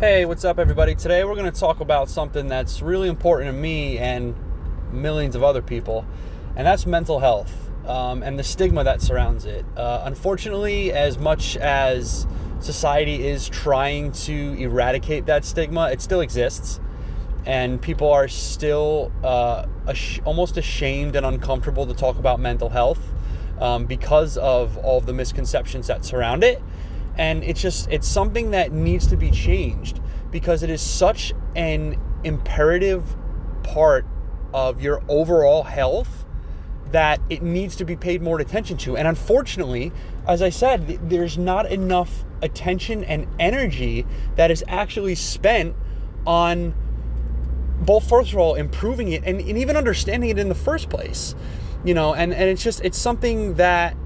Hey, 0.00 0.24
what's 0.24 0.44
up, 0.44 0.58
everybody? 0.58 0.96
Today 0.96 1.22
we're 1.22 1.36
going 1.36 1.50
to 1.50 1.60
talk 1.60 1.78
about 1.78 2.08
something 2.08 2.48
that's 2.48 2.82
really 2.82 3.08
important 3.08 3.48
to 3.48 3.52
me 3.52 3.96
and 3.96 4.34
millions 4.92 5.36
of 5.36 5.44
other 5.44 5.62
people, 5.62 6.04
and 6.56 6.66
that's 6.66 6.84
mental 6.84 7.20
health 7.20 7.70
um, 7.86 8.24
and 8.24 8.36
the 8.36 8.42
stigma 8.42 8.82
that 8.82 9.00
surrounds 9.00 9.44
it. 9.44 9.64
Uh, 9.76 10.02
unfortunately, 10.04 10.90
as 10.90 11.16
much 11.16 11.56
as 11.58 12.26
society 12.58 13.24
is 13.24 13.48
trying 13.48 14.10
to 14.10 14.54
eradicate 14.58 15.26
that 15.26 15.44
stigma, 15.44 15.88
it 15.92 16.02
still 16.02 16.22
exists, 16.22 16.80
and 17.46 17.80
people 17.80 18.10
are 18.10 18.26
still 18.26 19.12
uh, 19.22 19.64
ash- 19.86 20.20
almost 20.24 20.56
ashamed 20.56 21.14
and 21.14 21.24
uncomfortable 21.24 21.86
to 21.86 21.94
talk 21.94 22.18
about 22.18 22.40
mental 22.40 22.68
health 22.68 23.14
um, 23.60 23.86
because 23.86 24.36
of 24.38 24.76
all 24.78 24.98
of 24.98 25.06
the 25.06 25.12
misconceptions 25.12 25.86
that 25.86 26.04
surround 26.04 26.42
it 26.42 26.60
and 27.16 27.44
it's 27.44 27.60
just 27.60 27.88
it's 27.90 28.08
something 28.08 28.50
that 28.50 28.72
needs 28.72 29.06
to 29.08 29.16
be 29.16 29.30
changed 29.30 30.00
because 30.30 30.62
it 30.62 30.70
is 30.70 30.80
such 30.80 31.32
an 31.54 32.00
imperative 32.24 33.16
part 33.62 34.06
of 34.52 34.82
your 34.82 35.02
overall 35.08 35.62
health 35.62 36.24
that 36.90 37.20
it 37.28 37.42
needs 37.42 37.76
to 37.76 37.84
be 37.84 37.96
paid 37.96 38.22
more 38.22 38.40
attention 38.40 38.76
to. 38.76 38.96
And 38.96 39.08
unfortunately 39.08 39.92
as 40.26 40.42
i 40.42 40.48
said 40.48 40.86
there's 41.08 41.36
not 41.36 41.70
enough 41.70 42.24
attention 42.42 43.04
and 43.04 43.26
energy 43.38 44.06
that 44.36 44.50
is 44.50 44.64
actually 44.68 45.14
spent 45.14 45.74
on 46.26 46.74
both 47.80 48.08
first 48.08 48.32
of 48.32 48.38
all 48.38 48.54
improving 48.54 49.12
it 49.12 49.22
and, 49.24 49.40
and 49.40 49.58
even 49.58 49.76
understanding 49.76 50.30
it 50.30 50.38
in 50.38 50.48
the 50.48 50.54
first 50.54 50.88
place 50.88 51.34
you 51.84 51.94
know 51.94 52.14
and, 52.14 52.32
and 52.32 52.44
it's 52.44 52.62
just 52.62 52.80
it's 52.82 52.98
something 52.98 53.54
that 53.54 53.96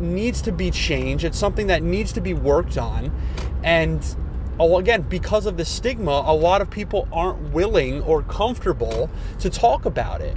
needs 0.00 0.42
to 0.42 0.52
be 0.52 0.70
changed. 0.70 1.24
It's 1.24 1.38
something 1.38 1.66
that 1.68 1.82
needs 1.82 2.12
to 2.12 2.20
be 2.20 2.34
worked 2.34 2.78
on. 2.78 3.12
And 3.62 4.04
oh, 4.58 4.78
again, 4.78 5.02
because 5.02 5.46
of 5.46 5.56
the 5.56 5.64
stigma, 5.64 6.22
a 6.26 6.34
lot 6.34 6.60
of 6.60 6.70
people 6.70 7.08
aren't 7.12 7.52
willing 7.52 8.02
or 8.02 8.22
comfortable 8.22 9.10
to 9.40 9.50
talk 9.50 9.84
about 9.84 10.20
it. 10.20 10.36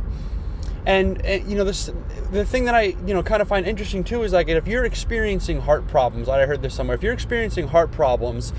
And, 0.86 1.24
and, 1.24 1.48
you 1.50 1.56
know 1.56 1.64
this 1.64 1.92
the 2.32 2.44
thing 2.44 2.66
that 2.66 2.74
I 2.74 2.96
you 3.06 3.14
know 3.14 3.22
kind 3.22 3.40
of 3.40 3.48
find 3.48 3.68
interesting 3.68 4.04
too 4.04 4.24
is 4.24 4.34
like 4.34 4.48
if 4.48 4.68
you're 4.68 4.86
experiencing 4.86 5.62
heart 5.62 5.88
problems, 5.88 6.28
I 6.28 6.46
heard 6.48 6.64
this 6.64 6.74
somewhere. 6.74 6.96
If 6.96 7.04
you're 7.04 7.14
experiencing 7.14 7.68
heart 7.68 7.92
problems, 7.92 8.52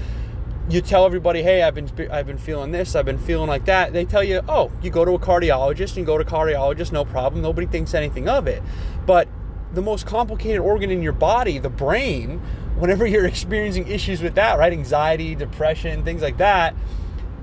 you 0.69 0.81
tell 0.81 1.05
everybody, 1.05 1.43
"Hey, 1.43 1.63
I've 1.63 1.75
been 1.75 1.91
I've 2.13 2.27
been 2.27 2.39
feeling 2.39 2.71
this, 2.71 2.95
I've 2.95 3.05
been 3.05 3.19
feeling 3.19 3.49
like 3.49 3.65
that." 3.65 3.93
They 3.93 4.05
tell 4.05 4.23
you, 4.23 4.41
"Oh, 4.49 4.71
you 4.83 4.91
go 4.91 5.05
to 5.05 5.13
a 5.13 5.19
cardiologist, 5.19 5.97
you 5.97 6.05
go 6.05 6.17
to 6.17 6.25
cardiologist, 6.25 6.93
no 6.93 7.05
problem. 7.05 7.43
Nobody 7.43 7.67
thinks 7.67 7.93
anything 7.93 8.29
of 8.29 8.47
it." 8.47 8.63
But 9.05 9.27
the 9.73 9.83
most 9.83 10.07
complicated 10.07 10.61
organ 10.61 10.91
in 10.91 11.03
your 11.03 11.13
body, 11.13 11.59
the 11.59 11.71
brain, 11.71 12.41
whenever 12.77 13.07
you're 13.07 13.27
experiencing 13.27 13.87
issues 13.89 14.23
with 14.23 14.35
that, 14.35 14.59
right? 14.59 14.73
Anxiety, 14.73 15.35
depression, 15.35 16.05
things 16.05 16.23
like 16.23 16.39
that. 16.39 16.75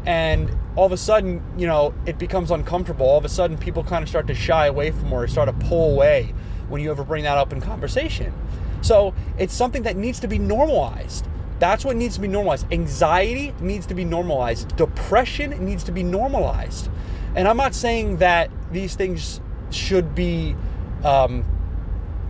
And 0.05 0.49
all 0.75 0.85
of 0.85 0.91
a 0.91 0.97
sudden, 0.97 1.43
you 1.57 1.67
know, 1.67 1.93
it 2.05 2.17
becomes 2.17 2.51
uncomfortable. 2.51 3.05
All 3.05 3.17
of 3.17 3.25
a 3.25 3.29
sudden, 3.29 3.57
people 3.57 3.83
kind 3.83 4.03
of 4.03 4.09
start 4.09 4.27
to 4.27 4.33
shy 4.33 4.67
away 4.67 4.91
from 4.91 5.11
or 5.11 5.27
start 5.27 5.47
to 5.47 5.67
pull 5.67 5.93
away 5.93 6.33
when 6.69 6.81
you 6.81 6.91
ever 6.91 7.03
bring 7.03 7.23
that 7.23 7.37
up 7.37 7.51
in 7.51 7.61
conversation. 7.61 8.33
So 8.81 9.13
it's 9.37 9.53
something 9.53 9.83
that 9.83 9.97
needs 9.97 10.19
to 10.21 10.27
be 10.27 10.39
normalized. 10.39 11.27
That's 11.59 11.83
what 11.83 11.97
needs 11.97 12.15
to 12.15 12.21
be 12.21 12.29
normalized. 12.29 12.71
Anxiety 12.71 13.53
needs 13.59 13.85
to 13.87 13.93
be 13.93 14.05
normalized. 14.05 14.75
Depression 14.77 15.65
needs 15.65 15.83
to 15.83 15.91
be 15.91 16.03
normalized. 16.03 16.89
And 17.35 17.47
I'm 17.47 17.57
not 17.57 17.75
saying 17.75 18.17
that 18.17 18.49
these 18.71 18.95
things 18.95 19.41
should 19.69 20.15
be 20.15 20.55
um, 21.03 21.43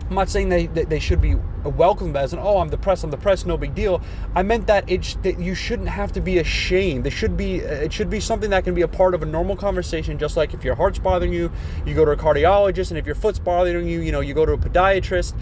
I'm 0.10 0.16
not 0.16 0.30
saying 0.30 0.50
they, 0.50 0.66
they 0.66 1.00
should 1.00 1.22
be 1.22 1.36
welcomed 1.64 2.18
as 2.18 2.34
an, 2.34 2.40
oh, 2.40 2.58
I'm 2.58 2.70
depressed, 2.70 3.04
I'm 3.04 3.12
depressed, 3.12 3.46
no 3.46 3.58
big 3.58 3.76
deal. 3.76 4.02
I 4.34 4.42
meant 4.42 4.66
that 4.66 4.90
it 4.90 5.18
that 5.22 5.40
you 5.40 5.54
shouldn't 5.54 5.90
have 5.90 6.12
to 6.14 6.22
be 6.22 6.40
ashamed. 6.40 7.06
It 7.06 7.12
should 7.12 7.38
be 7.38 7.58
it 7.58 7.94
should 7.94 8.10
be 8.10 8.20
something 8.20 8.50
that 8.50 8.64
can 8.64 8.74
be 8.74 8.82
a 8.82 8.88
part 8.88 9.14
of 9.14 9.22
a 9.22 9.28
normal 9.28 9.56
conversation. 9.56 10.18
Just 10.18 10.36
like 10.36 10.56
if 10.56 10.64
your 10.64 10.74
heart's 10.74 10.98
bothering 10.98 11.32
you, 11.32 11.52
you 11.86 11.94
go 11.94 12.06
to 12.06 12.12
a 12.12 12.18
cardiologist, 12.18 12.90
and 12.90 12.98
if 12.98 13.06
your 13.06 13.16
foot's 13.16 13.38
bothering 13.38 13.88
you, 13.88 14.02
you 14.02 14.11
know 14.11 14.20
you 14.20 14.33
go 14.33 14.48
to 14.48 14.54
a 14.54 14.58
podiatrist. 14.58 15.36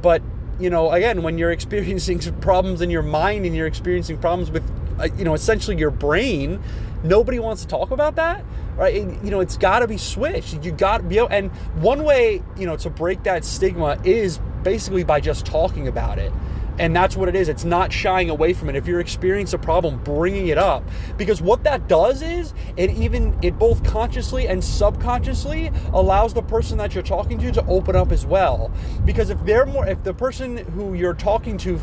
But 0.00 0.22
you 0.60 0.70
know, 0.70 0.92
again, 0.92 1.22
when 1.22 1.36
you're 1.36 1.52
experiencing 1.58 2.20
problems 2.40 2.80
in 2.80 2.90
your 2.90 3.02
mind 3.02 3.44
and 3.44 3.56
you're 3.56 3.66
experiencing 3.66 4.18
problems 4.18 4.52
with, 4.52 4.62
uh, 5.00 5.08
you 5.16 5.24
know, 5.24 5.34
essentially 5.34 5.76
your 5.76 5.90
brain, 5.90 6.62
nobody 7.02 7.38
wants 7.38 7.62
to 7.62 7.68
talk 7.68 7.90
about 7.90 8.16
that 8.16 8.44
right? 8.76 8.94
you 8.94 9.30
know, 9.30 9.40
it's 9.40 9.56
got 9.56 9.80
to 9.80 9.88
be 9.88 9.98
switched. 9.98 10.64
You 10.64 10.72
got 10.72 10.98
to 10.98 11.02
be 11.04 11.18
able, 11.18 11.28
and 11.28 11.50
one 11.82 12.04
way, 12.04 12.42
you 12.56 12.66
know, 12.66 12.76
to 12.76 12.90
break 12.90 13.22
that 13.24 13.44
stigma 13.44 13.98
is 14.04 14.38
basically 14.62 15.04
by 15.04 15.20
just 15.20 15.44
talking 15.44 15.88
about 15.88 16.18
it. 16.18 16.32
And 16.78 16.96
that's 16.96 17.16
what 17.16 17.28
it 17.28 17.36
is. 17.36 17.50
It's 17.50 17.64
not 17.64 17.92
shying 17.92 18.30
away 18.30 18.54
from 18.54 18.70
it. 18.70 18.76
If 18.76 18.86
you're 18.86 19.00
experiencing 19.00 19.60
a 19.60 19.62
problem, 19.62 20.02
bringing 20.02 20.48
it 20.48 20.56
up. 20.56 20.82
Because 21.18 21.42
what 21.42 21.64
that 21.64 21.86
does 21.86 22.22
is 22.22 22.54
it 22.78 22.90
even, 22.92 23.38
it 23.42 23.58
both 23.58 23.84
consciously 23.84 24.48
and 24.48 24.64
subconsciously 24.64 25.70
allows 25.92 26.32
the 26.32 26.42
person 26.42 26.78
that 26.78 26.94
you're 26.94 27.02
talking 27.02 27.38
to 27.40 27.52
to 27.52 27.66
open 27.66 27.94
up 27.94 28.10
as 28.10 28.24
well. 28.24 28.72
Because 29.04 29.28
if 29.28 29.44
they're 29.44 29.66
more, 29.66 29.86
if 29.86 30.02
the 30.02 30.14
person 30.14 30.56
who 30.56 30.94
you're 30.94 31.14
talking 31.14 31.58
to 31.58 31.78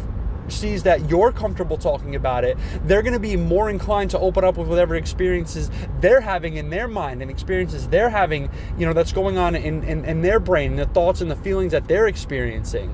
sees 0.52 0.84
that 0.84 1.10
you're 1.10 1.32
comfortable 1.32 1.78
talking 1.78 2.16
about 2.16 2.44
it, 2.44 2.58
they're 2.86 3.02
going 3.02 3.14
to 3.14 3.20
be 3.20 3.36
more 3.36 3.70
inclined 3.70 4.12
to 4.12 4.20
open 4.20 4.44
up 4.44 4.58
with 4.58 4.68
whatever 4.68 4.96
experiences 4.96 5.70
they're 6.02 6.22
having 6.22 6.58
in 6.58 6.70
their 6.70 6.88
mind 6.88 7.22
and 7.22 7.30
experiences 7.30 7.88
they're 7.88 8.10
having, 8.10 8.50
you 8.78 8.86
know, 8.86 8.94
that's 8.94 9.12
going 9.12 9.38
on 9.38 9.56
in, 9.56 9.84
in, 9.84 10.06
in 10.06 10.22
their 10.22 10.40
brain, 10.40 10.76
the 10.76 10.86
thoughts 10.88 11.22
and 11.22 11.30
the 11.30 11.36
feelings 11.38 11.72
that 11.72 11.88
they're 11.88 12.08
experiencing. 12.08 12.90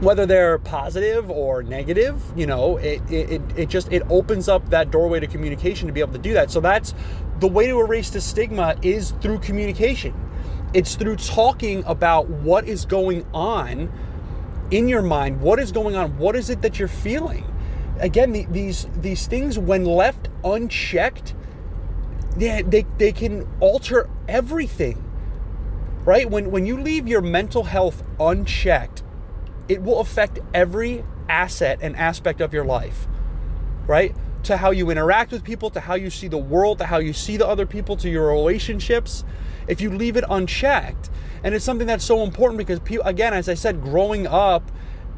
Whether 0.00 0.24
they're 0.24 0.58
positive 0.58 1.30
or 1.30 1.62
negative 1.62 2.22
you 2.34 2.46
know 2.46 2.78
it, 2.78 3.02
it, 3.10 3.42
it 3.54 3.68
just 3.68 3.92
it 3.92 4.02
opens 4.08 4.48
up 4.48 4.70
that 4.70 4.90
doorway 4.90 5.20
to 5.20 5.26
communication 5.26 5.88
to 5.88 5.92
be 5.92 6.00
able 6.00 6.14
to 6.14 6.18
do 6.18 6.32
that. 6.32 6.50
So 6.50 6.60
that's 6.60 6.94
the 7.40 7.48
way 7.48 7.66
to 7.66 7.78
erase 7.80 8.08
the 8.10 8.20
stigma 8.20 8.76
is 8.82 9.12
through 9.20 9.40
communication. 9.40 10.14
It's 10.72 10.94
through 10.94 11.16
talking 11.16 11.82
about 11.84 12.28
what 12.28 12.68
is 12.68 12.84
going 12.84 13.26
on 13.34 13.92
in 14.70 14.88
your 14.88 15.02
mind 15.02 15.40
what 15.40 15.58
is 15.58 15.72
going 15.72 15.96
on? 15.96 16.16
What 16.18 16.36
is 16.36 16.50
it 16.50 16.62
that 16.62 16.78
you're 16.78 16.88
feeling? 16.88 17.44
Again 17.98 18.32
the, 18.32 18.46
these 18.46 18.86
these 18.96 19.26
things 19.26 19.58
when 19.58 19.84
left 19.84 20.28
unchecked 20.44 21.34
they, 22.36 22.62
they, 22.62 22.86
they 22.96 23.12
can 23.12 23.46
alter 23.60 24.08
everything 24.28 25.04
right? 26.04 26.30
When 26.30 26.50
when 26.50 26.66
you 26.66 26.80
leave 26.80 27.06
your 27.08 27.20
mental 27.20 27.64
health 27.64 28.02
unchecked 28.18 29.02
it 29.68 29.82
will 29.82 30.00
affect 30.00 30.38
every 30.54 31.04
asset 31.28 31.78
and 31.82 31.96
aspect 31.96 32.40
of 32.40 32.52
your 32.52 32.64
life 32.64 33.06
right 33.86 34.14
to 34.44 34.56
how 34.56 34.70
you 34.70 34.90
interact 34.90 35.32
with 35.32 35.44
people 35.44 35.70
to 35.70 35.80
how 35.80 35.94
you 35.94 36.10
see 36.10 36.28
the 36.28 36.38
world 36.38 36.78
to 36.78 36.84
how 36.84 36.98
you 36.98 37.12
see 37.12 37.36
the 37.36 37.46
other 37.46 37.66
people 37.66 37.96
to 37.96 38.08
your 38.08 38.28
relationships 38.28 39.24
if 39.68 39.80
you 39.80 39.90
leave 39.90 40.16
it 40.16 40.24
unchecked 40.28 41.10
and 41.42 41.54
it's 41.54 41.64
something 41.64 41.86
that's 41.86 42.04
so 42.04 42.22
important 42.22 42.58
because 42.58 42.80
people, 42.80 43.06
again, 43.06 43.32
as 43.32 43.48
I 43.48 43.54
said, 43.54 43.82
growing 43.82 44.26
up 44.26 44.70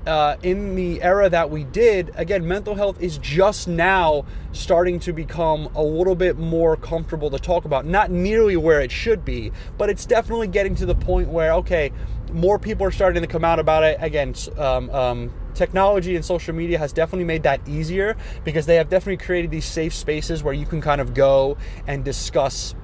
uh, 0.06 0.36
in 0.42 0.74
the 0.74 1.02
era 1.02 1.28
that 1.28 1.50
we 1.50 1.64
did, 1.64 2.10
again, 2.14 2.46
mental 2.46 2.74
health 2.74 3.00
is 3.00 3.18
just 3.18 3.68
now 3.68 4.24
starting 4.52 4.98
to 5.00 5.12
become 5.12 5.68
a 5.74 5.82
little 5.82 6.14
bit 6.14 6.38
more 6.38 6.76
comfortable 6.76 7.30
to 7.30 7.38
talk 7.38 7.64
about. 7.64 7.86
Not 7.86 8.10
nearly 8.10 8.56
where 8.56 8.80
it 8.80 8.90
should 8.90 9.24
be, 9.24 9.52
but 9.78 9.90
it's 9.90 10.06
definitely 10.06 10.48
getting 10.48 10.74
to 10.76 10.86
the 10.86 10.94
point 10.94 11.28
where, 11.28 11.52
okay, 11.54 11.92
more 12.32 12.58
people 12.58 12.86
are 12.86 12.90
starting 12.90 13.22
to 13.22 13.28
come 13.28 13.44
out 13.44 13.58
about 13.58 13.82
it. 13.84 13.98
Again, 14.00 14.34
um, 14.58 14.90
um, 14.90 15.32
technology 15.54 16.16
and 16.16 16.24
social 16.24 16.54
media 16.54 16.78
has 16.78 16.92
definitely 16.92 17.24
made 17.24 17.42
that 17.42 17.66
easier 17.68 18.16
because 18.44 18.66
they 18.66 18.76
have 18.76 18.88
definitely 18.88 19.24
created 19.24 19.50
these 19.50 19.64
safe 19.64 19.94
spaces 19.94 20.42
where 20.42 20.54
you 20.54 20.66
can 20.66 20.80
kind 20.80 21.00
of 21.00 21.14
go 21.14 21.56
and 21.86 22.04
discuss 22.04 22.74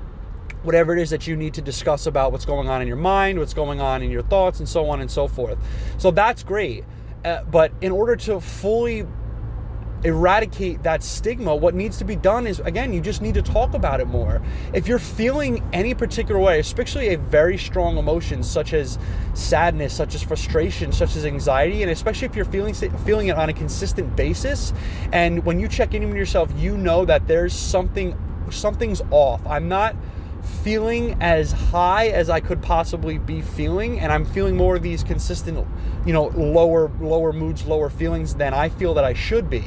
whatever 0.62 0.96
it 0.96 1.00
is 1.00 1.10
that 1.10 1.26
you 1.26 1.36
need 1.36 1.54
to 1.54 1.62
discuss 1.62 2.06
about 2.06 2.32
what's 2.32 2.44
going 2.44 2.68
on 2.68 2.82
in 2.82 2.88
your 2.88 2.96
mind, 2.96 3.38
what's 3.38 3.54
going 3.54 3.80
on 3.80 4.02
in 4.02 4.10
your 4.10 4.22
thoughts, 4.22 4.58
and 4.58 4.68
so 4.68 4.88
on 4.90 5.00
and 5.00 5.10
so 5.10 5.28
forth. 5.28 5.58
So 5.98 6.10
that's 6.10 6.42
great. 6.42 6.84
Uh, 7.24 7.42
but 7.44 7.72
in 7.80 7.92
order 7.92 8.16
to 8.16 8.40
fully 8.40 9.06
eradicate 10.04 10.82
that 10.82 11.02
stigma, 11.02 11.54
what 11.54 11.74
needs 11.74 11.98
to 11.98 12.04
be 12.04 12.16
done 12.16 12.46
is 12.46 12.60
again, 12.60 12.92
you 12.92 13.00
just 13.00 13.20
need 13.20 13.34
to 13.34 13.42
talk 13.42 13.74
about 13.74 14.00
it 14.00 14.06
more. 14.06 14.40
If 14.72 14.86
you're 14.86 14.98
feeling 14.98 15.62
any 15.72 15.94
particular 15.94 16.40
way, 16.40 16.60
especially 16.60 17.14
a 17.14 17.18
very 17.18 17.58
strong 17.58 17.98
emotion 17.98 18.42
such 18.42 18.72
as 18.72 18.98
sadness, 19.34 19.94
such 19.94 20.14
as 20.14 20.22
frustration, 20.22 20.92
such 20.92 21.16
as 21.16 21.24
anxiety, 21.24 21.82
and 21.82 21.90
especially 21.90 22.26
if 22.26 22.36
you're 22.36 22.44
feeling 22.44 22.74
feeling 22.74 23.28
it 23.28 23.36
on 23.36 23.48
a 23.48 23.52
consistent 23.52 24.14
basis, 24.14 24.72
and 25.12 25.44
when 25.44 25.58
you 25.58 25.68
check 25.68 25.94
in 25.94 26.06
with 26.06 26.16
yourself, 26.16 26.52
you 26.56 26.76
know 26.76 27.04
that 27.04 27.26
there's 27.26 27.52
something 27.52 28.16
something's 28.50 29.02
off. 29.10 29.44
I'm 29.46 29.68
not 29.68 29.94
feeling 30.42 31.16
as 31.20 31.52
high 31.52 32.08
as 32.08 32.30
I 32.30 32.40
could 32.40 32.62
possibly 32.62 33.18
be 33.18 33.40
feeling, 33.40 34.00
and 34.00 34.12
I'm 34.12 34.24
feeling 34.24 34.56
more 34.56 34.76
of 34.76 34.82
these 34.82 35.02
consistent, 35.02 35.66
you 36.06 36.12
know, 36.12 36.26
lower 36.28 36.90
lower 37.00 37.32
moods, 37.32 37.66
lower 37.66 37.90
feelings 37.90 38.34
than 38.34 38.54
I 38.54 38.68
feel 38.68 38.94
that 38.94 39.04
I 39.04 39.14
should 39.14 39.48
be, 39.50 39.60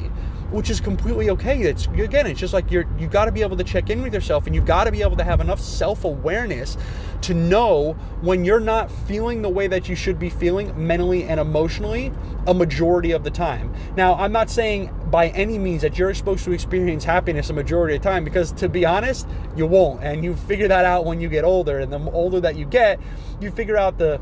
which 0.51 0.69
is 0.69 0.79
completely 0.79 1.29
okay. 1.31 1.61
It's 1.61 1.87
again, 1.87 2.27
it's 2.27 2.39
just 2.39 2.53
like 2.53 2.71
you're 2.71 2.87
you 2.97 3.07
got 3.07 3.25
to 3.25 3.31
be 3.31 3.41
able 3.41 3.57
to 3.57 3.63
check 3.63 3.89
in 3.89 4.01
with 4.01 4.13
yourself, 4.13 4.45
and 4.45 4.55
you've 4.55 4.65
got 4.65 4.85
to 4.85 4.91
be 4.91 5.01
able 5.01 5.17
to 5.17 5.23
have 5.23 5.41
enough 5.41 5.59
self 5.59 6.03
awareness 6.03 6.77
to 7.21 7.33
know 7.33 7.93
when 8.21 8.43
you're 8.43 8.59
not 8.59 8.91
feeling 8.91 9.41
the 9.41 9.49
way 9.49 9.67
that 9.67 9.87
you 9.87 9.95
should 9.95 10.17
be 10.17 10.29
feeling 10.29 10.73
mentally 10.75 11.23
and 11.23 11.39
emotionally 11.39 12.11
a 12.47 12.53
majority 12.53 13.11
of 13.11 13.23
the 13.23 13.31
time. 13.31 13.73
Now, 13.95 14.15
I'm 14.15 14.31
not 14.31 14.49
saying 14.49 14.87
by 15.11 15.27
any 15.29 15.59
means 15.59 15.81
that 15.81 15.97
you're 15.97 16.13
supposed 16.13 16.45
to 16.45 16.53
experience 16.53 17.03
happiness 17.03 17.49
a 17.49 17.53
majority 17.53 17.97
of 17.97 18.01
the 18.01 18.09
time 18.09 18.23
because 18.23 18.51
to 18.53 18.69
be 18.69 18.85
honest 18.85 19.27
you 19.55 19.67
won't. 19.67 20.01
And 20.01 20.23
you 20.23 20.35
figure 20.35 20.69
that 20.69 20.85
out 20.85 21.05
when 21.05 21.19
you 21.19 21.27
get 21.27 21.43
older. 21.43 21.79
And 21.79 21.91
the 21.91 21.99
older 22.11 22.39
that 22.39 22.55
you 22.55 22.65
get 22.65 22.99
you 23.41 23.51
figure 23.51 23.77
out 23.77 23.97
the 23.97 24.19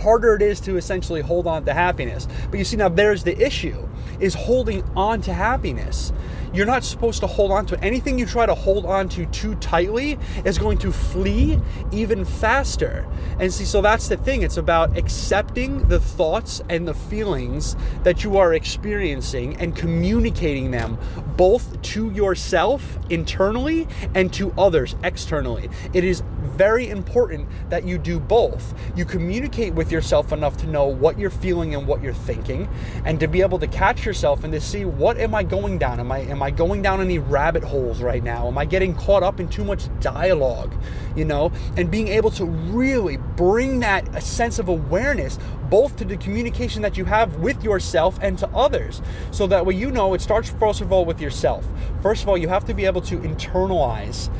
harder 0.00 0.34
it 0.34 0.42
is 0.42 0.60
to 0.60 0.76
essentially 0.76 1.20
hold 1.20 1.46
on 1.46 1.64
to 1.66 1.72
happiness. 1.72 2.26
But 2.50 2.58
you 2.58 2.64
see 2.64 2.76
now 2.76 2.88
there's 2.88 3.22
the 3.22 3.38
issue 3.38 3.88
is 4.18 4.34
holding 4.34 4.82
on 4.96 5.22
to 5.22 5.32
happiness 5.32 6.12
you're 6.52 6.66
not 6.66 6.84
supposed 6.84 7.20
to 7.20 7.26
hold 7.26 7.50
on 7.50 7.66
to. 7.66 7.82
Anything 7.82 8.18
you 8.18 8.26
try 8.26 8.46
to 8.46 8.54
hold 8.54 8.86
on 8.86 9.08
to 9.10 9.26
too 9.26 9.54
tightly 9.56 10.18
is 10.44 10.58
going 10.58 10.78
to 10.78 10.92
flee 10.92 11.58
even 11.92 12.24
faster. 12.24 13.06
And 13.38 13.52
see, 13.52 13.64
so 13.64 13.80
that's 13.80 14.08
the 14.08 14.16
thing. 14.16 14.42
It's 14.42 14.56
about 14.56 14.96
accepting 14.96 15.88
the 15.88 16.00
thoughts 16.00 16.62
and 16.68 16.86
the 16.86 16.94
feelings 16.94 17.76
that 18.02 18.24
you 18.24 18.36
are 18.36 18.54
experiencing 18.54 19.56
and 19.56 19.76
communicating 19.76 20.70
them 20.70 20.98
both 21.36 21.80
to 21.82 22.10
yourself 22.10 22.98
internally 23.08 23.88
and 24.14 24.32
to 24.34 24.52
others 24.58 24.96
externally. 25.02 25.70
It 25.92 26.04
is 26.04 26.22
very 26.60 26.90
important 26.90 27.48
that 27.70 27.84
you 27.84 27.96
do 27.96 28.20
both. 28.20 28.74
You 28.94 29.04
communicate 29.06 29.72
with 29.72 29.90
yourself 29.90 30.32
enough 30.32 30.58
to 30.58 30.66
know 30.66 30.86
what 30.86 31.18
you're 31.18 31.30
feeling 31.30 31.74
and 31.74 31.86
what 31.86 32.02
you're 32.02 32.12
thinking, 32.12 32.68
and 33.04 33.18
to 33.20 33.28
be 33.28 33.40
able 33.40 33.58
to 33.58 33.66
catch 33.66 34.04
yourself 34.04 34.44
and 34.44 34.52
to 34.52 34.60
see 34.60 34.84
what 34.84 35.16
am 35.16 35.34
I 35.34 35.42
going 35.42 35.78
down? 35.78 36.00
Am 36.00 36.12
I 36.12 36.18
am 36.18 36.39
I 36.42 36.50
going 36.50 36.82
down 36.82 37.00
any 37.00 37.18
rabbit 37.18 37.62
holes 37.62 38.00
right 38.02 38.22
now? 38.22 38.48
Am 38.48 38.58
I 38.58 38.64
getting 38.64 38.94
caught 38.94 39.22
up 39.22 39.40
in 39.40 39.48
too 39.48 39.64
much 39.64 39.84
dialogue? 40.00 40.72
You 41.16 41.24
know, 41.24 41.52
and 41.76 41.90
being 41.90 42.08
able 42.08 42.30
to 42.32 42.44
really 42.44 43.16
bring 43.16 43.80
that 43.80 44.08
a 44.14 44.20
sense 44.20 44.58
of 44.58 44.68
awareness 44.68 45.38
both 45.68 45.96
to 45.96 46.04
the 46.04 46.16
communication 46.16 46.82
that 46.82 46.96
you 46.96 47.04
have 47.04 47.36
with 47.36 47.62
yourself 47.62 48.18
and 48.20 48.38
to 48.38 48.48
others. 48.48 49.00
So 49.30 49.46
that 49.46 49.64
way 49.64 49.74
you 49.74 49.90
know 49.90 50.14
it 50.14 50.20
starts 50.20 50.50
first 50.50 50.80
of 50.80 50.92
all 50.92 51.04
with 51.04 51.20
yourself. 51.20 51.66
First 52.02 52.22
of 52.22 52.28
all, 52.28 52.36
you 52.36 52.48
have 52.48 52.64
to 52.66 52.74
be 52.74 52.86
able 52.86 53.00
to 53.02 53.18
internalize 53.18 54.30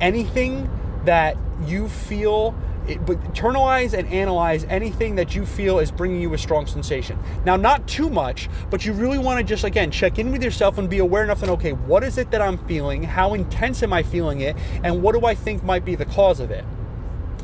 anything 0.00 0.68
that 1.04 1.36
you 1.66 1.88
feel 1.88 2.54
it, 2.88 3.04
but 3.06 3.20
internalize 3.24 3.92
and 3.92 4.08
analyze 4.08 4.64
anything 4.64 5.14
that 5.16 5.34
you 5.34 5.46
feel 5.46 5.78
is 5.78 5.90
bringing 5.90 6.20
you 6.20 6.34
a 6.34 6.38
strong 6.38 6.66
sensation. 6.66 7.18
Now, 7.44 7.56
not 7.56 7.86
too 7.86 8.10
much, 8.10 8.48
but 8.70 8.84
you 8.84 8.92
really 8.92 9.18
want 9.18 9.38
to 9.38 9.44
just 9.44 9.64
again 9.64 9.90
check 9.90 10.18
in 10.18 10.32
with 10.32 10.42
yourself 10.42 10.78
and 10.78 10.88
be 10.88 10.98
aware 10.98 11.24
enough 11.24 11.40
that 11.40 11.50
okay, 11.50 11.72
what 11.72 12.02
is 12.02 12.18
it 12.18 12.30
that 12.30 12.42
I'm 12.42 12.58
feeling? 12.66 13.02
How 13.02 13.34
intense 13.34 13.82
am 13.82 13.92
I 13.92 14.02
feeling 14.02 14.40
it? 14.40 14.56
And 14.82 15.02
what 15.02 15.14
do 15.14 15.26
I 15.26 15.34
think 15.34 15.62
might 15.62 15.84
be 15.84 15.94
the 15.94 16.06
cause 16.06 16.40
of 16.40 16.50
it? 16.50 16.64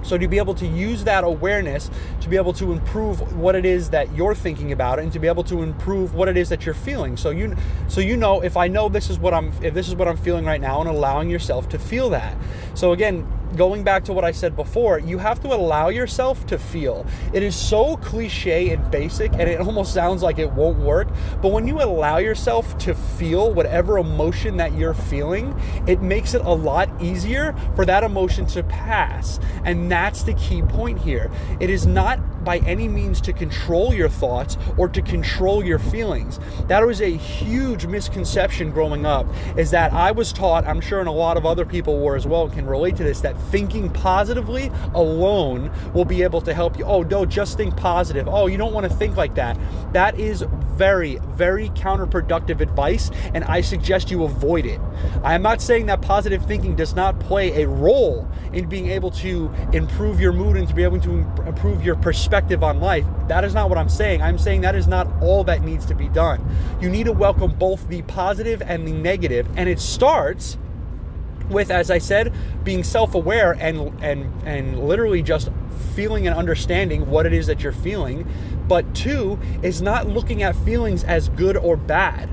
So 0.02 0.16
to 0.16 0.28
be 0.28 0.38
able 0.38 0.54
to 0.54 0.66
use 0.66 1.04
that 1.04 1.24
awareness 1.24 1.90
to 2.20 2.28
be 2.28 2.36
able 2.36 2.52
to 2.54 2.72
improve 2.72 3.36
what 3.36 3.54
it 3.54 3.64
is 3.64 3.90
that 3.90 4.14
you're 4.14 4.34
thinking 4.34 4.72
about 4.72 4.98
and 4.98 5.12
to 5.12 5.18
be 5.18 5.28
able 5.28 5.44
to 5.44 5.62
improve 5.62 6.14
what 6.14 6.28
it 6.28 6.36
is 6.36 6.48
that 6.48 6.64
you're 6.64 6.74
feeling. 6.74 7.16
So 7.16 7.30
you 7.30 7.56
so 7.88 8.00
you 8.00 8.16
know 8.16 8.40
if 8.42 8.56
I 8.56 8.68
know 8.68 8.88
this 8.88 9.10
is 9.10 9.18
what 9.18 9.34
I'm 9.34 9.52
if 9.62 9.74
this 9.74 9.88
is 9.88 9.94
what 9.94 10.08
I'm 10.08 10.16
feeling 10.16 10.44
right 10.44 10.60
now 10.60 10.80
and 10.80 10.88
allowing 10.88 11.30
yourself 11.30 11.68
to 11.70 11.78
feel 11.78 12.10
that. 12.10 12.36
So 12.74 12.92
again, 12.92 13.26
going 13.56 13.82
back 13.82 14.04
to 14.04 14.12
what 14.12 14.24
I 14.24 14.32
said 14.32 14.56
before, 14.56 14.98
you 14.98 15.18
have 15.18 15.40
to 15.40 15.48
allow 15.48 15.88
yourself 15.88 16.46
to 16.46 16.58
feel. 16.58 17.06
It 17.32 17.42
is 17.42 17.56
so 17.56 17.96
cliche 17.96 18.70
and 18.70 18.90
basic, 18.90 19.32
and 19.32 19.42
it 19.42 19.60
almost 19.60 19.94
sounds 19.94 20.22
like 20.22 20.38
it 20.38 20.52
won't 20.52 20.78
work. 20.78 21.08
But 21.40 21.52
when 21.52 21.66
you 21.66 21.80
allow 21.80 22.18
yourself 22.18 22.76
to 22.78 22.94
feel 22.94 23.52
whatever 23.52 23.98
emotion 23.98 24.56
that 24.58 24.74
you're 24.74 24.94
feeling, 24.94 25.58
it 25.86 26.02
makes 26.02 26.34
it 26.34 26.42
a 26.42 26.52
lot 26.52 26.90
easier 27.00 27.54
for 27.74 27.84
that 27.86 28.04
emotion 28.04 28.46
to 28.46 28.62
pass. 28.64 29.40
And 29.64 29.90
that's 29.90 30.22
the 30.22 30.34
key 30.34 30.62
point 30.62 30.98
here. 30.98 31.30
It 31.60 31.70
is 31.70 31.86
not 31.86 32.27
by 32.44 32.58
any 32.58 32.88
means 32.88 33.20
to 33.22 33.32
control 33.32 33.92
your 33.92 34.08
thoughts 34.08 34.56
or 34.76 34.88
to 34.88 35.02
control 35.02 35.64
your 35.64 35.78
feelings. 35.78 36.38
That 36.66 36.86
was 36.86 37.00
a 37.00 37.10
huge 37.10 37.86
misconception 37.86 38.70
growing 38.70 39.04
up, 39.04 39.26
is 39.56 39.70
that 39.72 39.92
I 39.92 40.12
was 40.12 40.32
taught, 40.32 40.66
I'm 40.66 40.80
sure 40.80 41.00
and 41.00 41.08
a 41.08 41.12
lot 41.12 41.36
of 41.36 41.44
other 41.44 41.64
people 41.64 42.00
were 42.00 42.16
as 42.16 42.26
well, 42.26 42.48
can 42.48 42.66
relate 42.66 42.96
to 42.96 43.04
this, 43.04 43.20
that 43.20 43.36
thinking 43.50 43.90
positively 43.90 44.70
alone 44.94 45.70
will 45.92 46.04
be 46.04 46.22
able 46.22 46.40
to 46.42 46.54
help 46.54 46.78
you. 46.78 46.84
Oh, 46.84 47.02
no, 47.02 47.26
just 47.26 47.56
think 47.56 47.76
positive. 47.76 48.28
Oh, 48.28 48.46
you 48.46 48.56
don't 48.56 48.72
want 48.72 48.88
to 48.88 48.94
think 48.94 49.16
like 49.16 49.34
that. 49.34 49.58
That 49.92 50.18
is 50.18 50.44
very, 50.76 51.18
very 51.30 51.70
counterproductive 51.70 52.60
advice, 52.60 53.10
and 53.34 53.44
I 53.44 53.60
suggest 53.60 54.10
you 54.10 54.24
avoid 54.24 54.64
it. 54.64 54.80
I 55.24 55.34
am 55.34 55.42
not 55.42 55.60
saying 55.60 55.86
that 55.86 56.00
positive 56.02 56.46
thinking 56.46 56.76
does 56.76 56.94
not 56.94 57.18
play 57.18 57.62
a 57.62 57.68
role 57.68 58.28
in 58.52 58.68
being 58.68 58.88
able 58.88 59.10
to 59.10 59.52
improve 59.72 60.20
your 60.20 60.32
mood 60.32 60.56
and 60.56 60.68
to 60.68 60.74
be 60.74 60.84
able 60.84 61.00
to 61.00 61.10
improve 61.46 61.84
your 61.84 61.96
perspective 61.96 62.27
on 62.32 62.80
life. 62.80 63.04
That 63.28 63.44
is 63.44 63.54
not 63.54 63.68
what 63.68 63.78
I'm 63.78 63.88
saying. 63.88 64.22
I'm 64.22 64.38
saying 64.38 64.62
that 64.62 64.74
is 64.74 64.86
not 64.86 65.08
all 65.20 65.44
that 65.44 65.62
needs 65.62 65.86
to 65.86 65.94
be 65.94 66.08
done. 66.08 66.44
You 66.80 66.88
need 66.88 67.04
to 67.04 67.12
welcome 67.12 67.52
both 67.52 67.88
the 67.88 68.02
positive 68.02 68.62
and 68.62 68.86
the 68.86 68.92
negative, 68.92 69.48
and 69.56 69.68
it 69.68 69.80
starts 69.80 70.58
with, 71.48 71.70
as 71.70 71.90
I 71.90 71.98
said, 71.98 72.32
being 72.64 72.84
self-aware 72.84 73.52
and 73.52 74.02
and 74.02 74.30
and 74.44 74.86
literally 74.86 75.22
just 75.22 75.50
feeling 75.94 76.26
and 76.26 76.36
understanding 76.36 77.08
what 77.10 77.26
it 77.26 77.32
is 77.32 77.46
that 77.46 77.62
you're 77.62 77.72
feeling. 77.72 78.26
But 78.68 78.94
two 78.94 79.38
is 79.62 79.80
not 79.80 80.06
looking 80.06 80.42
at 80.42 80.54
feelings 80.56 81.04
as 81.04 81.28
good 81.30 81.56
or 81.56 81.76
bad. 81.76 82.28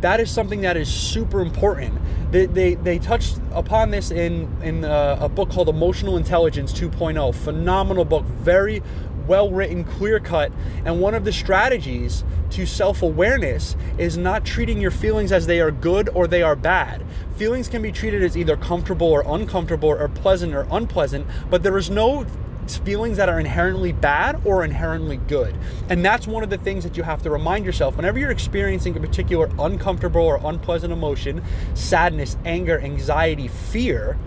That 0.00 0.20
is 0.20 0.30
something 0.30 0.62
that 0.62 0.76
is 0.76 0.88
super 0.88 1.40
important. 1.40 2.00
They, 2.30 2.46
they, 2.46 2.74
they 2.74 2.98
touched 2.98 3.38
upon 3.52 3.90
this 3.90 4.10
in, 4.10 4.48
in 4.62 4.84
a, 4.84 4.88
uh, 4.88 5.18
a 5.22 5.28
book 5.28 5.50
called 5.50 5.68
Emotional 5.68 6.16
Intelligence 6.16 6.72
2.0. 6.72 7.34
Phenomenal 7.34 8.04
book, 8.04 8.24
very 8.24 8.82
well 9.30 9.48
written, 9.48 9.84
clear 9.84 10.18
cut. 10.18 10.50
And 10.84 11.00
one 11.00 11.14
of 11.14 11.24
the 11.24 11.32
strategies 11.32 12.24
to 12.50 12.66
self 12.66 13.00
awareness 13.00 13.76
is 13.96 14.16
not 14.16 14.44
treating 14.44 14.80
your 14.80 14.90
feelings 14.90 15.30
as 15.30 15.46
they 15.46 15.60
are 15.60 15.70
good 15.70 16.08
or 16.08 16.26
they 16.26 16.42
are 16.42 16.56
bad. 16.56 17.06
Feelings 17.36 17.68
can 17.68 17.80
be 17.80 17.92
treated 17.92 18.24
as 18.24 18.36
either 18.36 18.56
comfortable 18.56 19.06
or 19.06 19.22
uncomfortable 19.24 19.88
or 19.88 20.08
pleasant 20.08 20.52
or 20.52 20.66
unpleasant, 20.72 21.28
but 21.48 21.62
there 21.62 21.78
is 21.78 21.88
no 21.88 22.26
feelings 22.84 23.18
that 23.18 23.28
are 23.28 23.38
inherently 23.38 23.92
bad 23.92 24.40
or 24.44 24.64
inherently 24.64 25.18
good. 25.18 25.56
And 25.88 26.04
that's 26.04 26.26
one 26.26 26.42
of 26.42 26.50
the 26.50 26.58
things 26.58 26.82
that 26.82 26.96
you 26.96 27.04
have 27.04 27.22
to 27.22 27.30
remind 27.30 27.64
yourself 27.64 27.96
whenever 27.96 28.18
you're 28.18 28.32
experiencing 28.32 28.96
a 28.96 29.00
particular 29.00 29.48
uncomfortable 29.60 30.22
or 30.22 30.40
unpleasant 30.42 30.92
emotion, 30.92 31.40
sadness, 31.74 32.36
anger, 32.44 32.80
anxiety, 32.80 33.46
fear, 33.46 34.18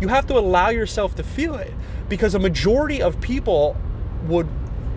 you 0.00 0.06
have 0.06 0.28
to 0.28 0.38
allow 0.38 0.68
yourself 0.68 1.16
to 1.16 1.24
feel 1.24 1.56
it 1.56 1.72
because 2.08 2.36
a 2.36 2.38
majority 2.38 3.02
of 3.02 3.20
people 3.20 3.76
would 4.24 4.46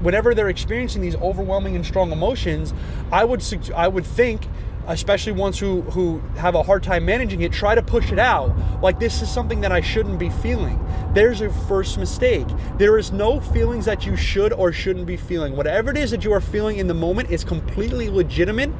whenever 0.01 0.35
they're 0.35 0.50
experiencing 0.50 1.01
these 1.01 1.15
overwhelming 1.15 1.75
and 1.75 1.85
strong 1.85 2.12
emotions, 2.12 2.74
I 3.12 3.25
would 3.25 3.44
I 3.75 3.88
would 3.88 4.06
think 4.06 4.47
especially 4.88 5.33
ones 5.33 5.59
who 5.59 5.81
who 5.81 6.19
have 6.38 6.56
a 6.56 6.63
hard 6.63 6.81
time 6.81 7.06
managing 7.06 7.41
it 7.41 7.51
try 7.51 7.75
to 7.75 7.81
push 7.81 8.12
it 8.12 8.19
out. 8.19 8.56
Like 8.81 8.99
this 8.99 9.21
is 9.21 9.30
something 9.30 9.61
that 9.61 9.71
I 9.71 9.81
shouldn't 9.81 10.19
be 10.19 10.30
feeling. 10.30 10.80
There's 11.13 11.40
your 11.40 11.49
first 11.49 11.97
mistake. 11.97 12.47
There 12.78 12.97
is 12.97 13.11
no 13.11 13.40
feelings 13.40 13.85
that 13.85 14.06
you 14.06 14.16
should 14.16 14.54
or 14.54 14.71
shouldn't 14.71 15.06
be 15.06 15.18
feeling. 15.18 15.56
Whatever 15.56 15.92
it 15.92 15.97
is 15.97 16.11
that 16.11 16.23
you 16.23 16.31
are 16.33 16.42
feeling 16.42 16.78
in 16.78 16.87
the 16.87 16.94
moment 16.94 17.30
is 17.30 17.44
completely 17.44 18.09
legitimate 18.09 18.71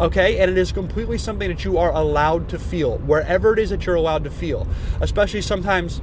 okay? 0.00 0.38
And 0.38 0.50
it 0.50 0.58
is 0.58 0.72
completely 0.72 1.18
something 1.18 1.48
that 1.48 1.64
you 1.64 1.78
are 1.78 1.92
allowed 1.92 2.48
to 2.50 2.58
feel 2.58 2.98
wherever 2.98 3.52
it 3.52 3.58
is 3.58 3.70
that 3.70 3.84
you're 3.86 3.96
allowed 3.96 4.24
to 4.24 4.30
feel. 4.30 4.66
Especially 5.00 5.42
sometimes 5.42 6.00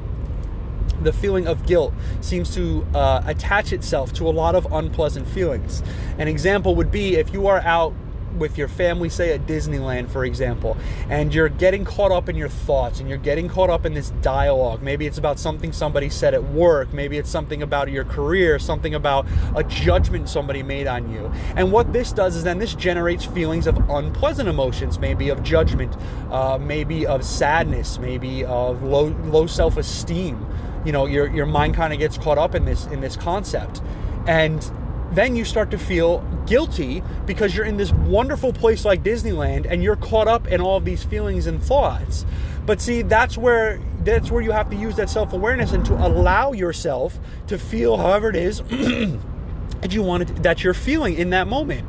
the 1.04 1.14
feeling 1.14 1.48
of 1.48 1.66
guilt 1.66 1.94
seems 2.22 2.54
to 2.56 2.86
uh, 2.94 3.22
attach 3.26 3.74
itself 3.74 4.14
to 4.14 4.28
a 4.28 4.32
lot 4.32 4.56
of 4.56 4.72
unpleasant 4.72 5.28
feelings. 5.28 5.84
An 6.18 6.28
example 6.28 6.76
would 6.76 6.92
be 6.92 7.16
if 7.16 7.34
you 7.34 7.48
are 7.48 7.60
out 7.62 7.94
with 8.38 8.58
your 8.58 8.68
family, 8.68 9.10
say 9.10 9.34
at 9.34 9.46
Disneyland, 9.46 10.10
for 10.10 10.26
example, 10.26 10.78
and 11.10 11.34
you're 11.34 11.50
getting 11.50 11.86
caught 11.86 12.12
up 12.12 12.30
in 12.30 12.36
your 12.36 12.50
thoughts 12.50 13.00
and 13.00 13.10
you're 13.10 13.18
getting 13.18 13.48
caught 13.48 13.70
up 13.70 13.86
in 13.86 13.94
this 13.94 14.12
dialogue. 14.22 14.82
Maybe 14.82 15.06
it's 15.06 15.18
about 15.18 15.40
something 15.40 15.72
somebody 15.72 16.10
said 16.10 16.34
at 16.34 16.44
work, 16.44 16.94
maybe 16.94 17.18
it's 17.18 17.30
something 17.30 17.62
about 17.62 17.90
your 17.90 18.04
career, 18.04 18.60
something 18.60 18.96
about 18.96 19.26
a 19.56 19.64
judgment 19.64 20.30
somebody 20.30 20.64
made 20.64 20.88
on 20.88 21.12
you. 21.12 21.32
And 21.56 21.72
what 21.72 21.94
this 21.94 22.12
does 22.12 22.36
is 22.36 22.44
then 22.44 22.60
this 22.60 22.76
generates 22.76 23.26
feelings 23.26 23.68
of 23.68 23.78
unpleasant 23.90 24.50
emotions, 24.50 25.00
maybe 25.00 25.30
of 25.30 25.44
judgment, 25.44 25.96
uh, 26.32 26.58
maybe 26.60 27.06
of 27.06 27.24
sadness, 27.24 28.00
maybe 28.00 28.44
of 28.46 28.84
low 28.84 29.16
low 29.26 29.48
self 29.48 29.78
esteem 29.78 30.46
you 30.86 30.92
know 30.92 31.06
your 31.06 31.28
your 31.34 31.46
mind 31.46 31.76
kind 31.76 31.92
of 31.92 32.00
gets 32.00 32.18
caught 32.18 32.38
up 32.38 32.56
in 32.56 32.66
this 32.66 32.86
in 32.88 33.02
this 33.02 33.16
concept 33.16 33.82
and 34.28 34.72
then 35.12 35.36
you 35.36 35.46
start 35.46 35.72
to 35.72 35.78
feel 35.78 36.20
guilty 36.46 37.02
because 37.26 37.56
you're 37.56 37.66
in 37.66 37.78
this 37.78 37.92
wonderful 37.92 38.52
place 38.52 38.84
like 38.84 39.04
Disneyland 39.04 39.66
and 39.70 39.82
you're 39.82 39.96
caught 39.96 40.28
up 40.28 40.48
in 40.48 40.60
all 40.60 40.78
of 40.78 40.86
these 40.86 41.04
feelings 41.04 41.48
and 41.48 41.64
thoughts. 41.64 42.26
But 42.66 42.82
see, 42.82 43.02
that's 43.02 43.38
where 43.38 43.80
that's 44.04 44.30
where 44.30 44.42
you 44.42 44.52
have 44.52 44.70
to 44.72 44.76
use 44.76 44.96
that 44.98 45.10
self-awareness 45.10 45.72
and 45.72 45.86
to 45.86 45.94
allow 45.94 46.52
yourself 46.52 47.18
to 47.48 47.58
feel 47.58 47.98
however 47.98 48.30
it 48.30 48.36
is 48.36 48.60
that 49.82 49.92
you 49.92 50.04
wanted 50.04 50.44
that 50.44 50.64
you're 50.64 50.74
feeling 50.74 51.16
in 51.16 51.32
that 51.32 51.48
moment 51.48 51.88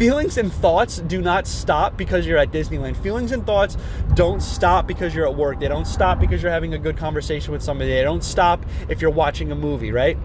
feelings 0.00 0.38
and 0.38 0.50
thoughts 0.50 0.96
do 0.96 1.20
not 1.20 1.46
stop 1.46 1.94
because 1.98 2.26
you're 2.26 2.38
at 2.38 2.50
Disneyland. 2.50 2.96
Feelings 3.02 3.32
and 3.32 3.44
thoughts 3.44 3.76
don't 4.14 4.42
stop 4.42 4.86
because 4.86 5.14
you're 5.14 5.26
at 5.26 5.34
work. 5.34 5.60
They 5.60 5.68
don't 5.68 5.84
stop 5.84 6.18
because 6.18 6.42
you're 6.42 6.50
having 6.50 6.72
a 6.72 6.78
good 6.78 6.96
conversation 6.96 7.52
with 7.52 7.62
somebody. 7.62 7.90
They 7.90 8.02
don't 8.02 8.24
stop 8.24 8.64
if 8.88 9.02
you're 9.02 9.10
watching 9.10 9.52
a 9.52 9.54
movie, 9.54 9.92
right? 9.92 10.16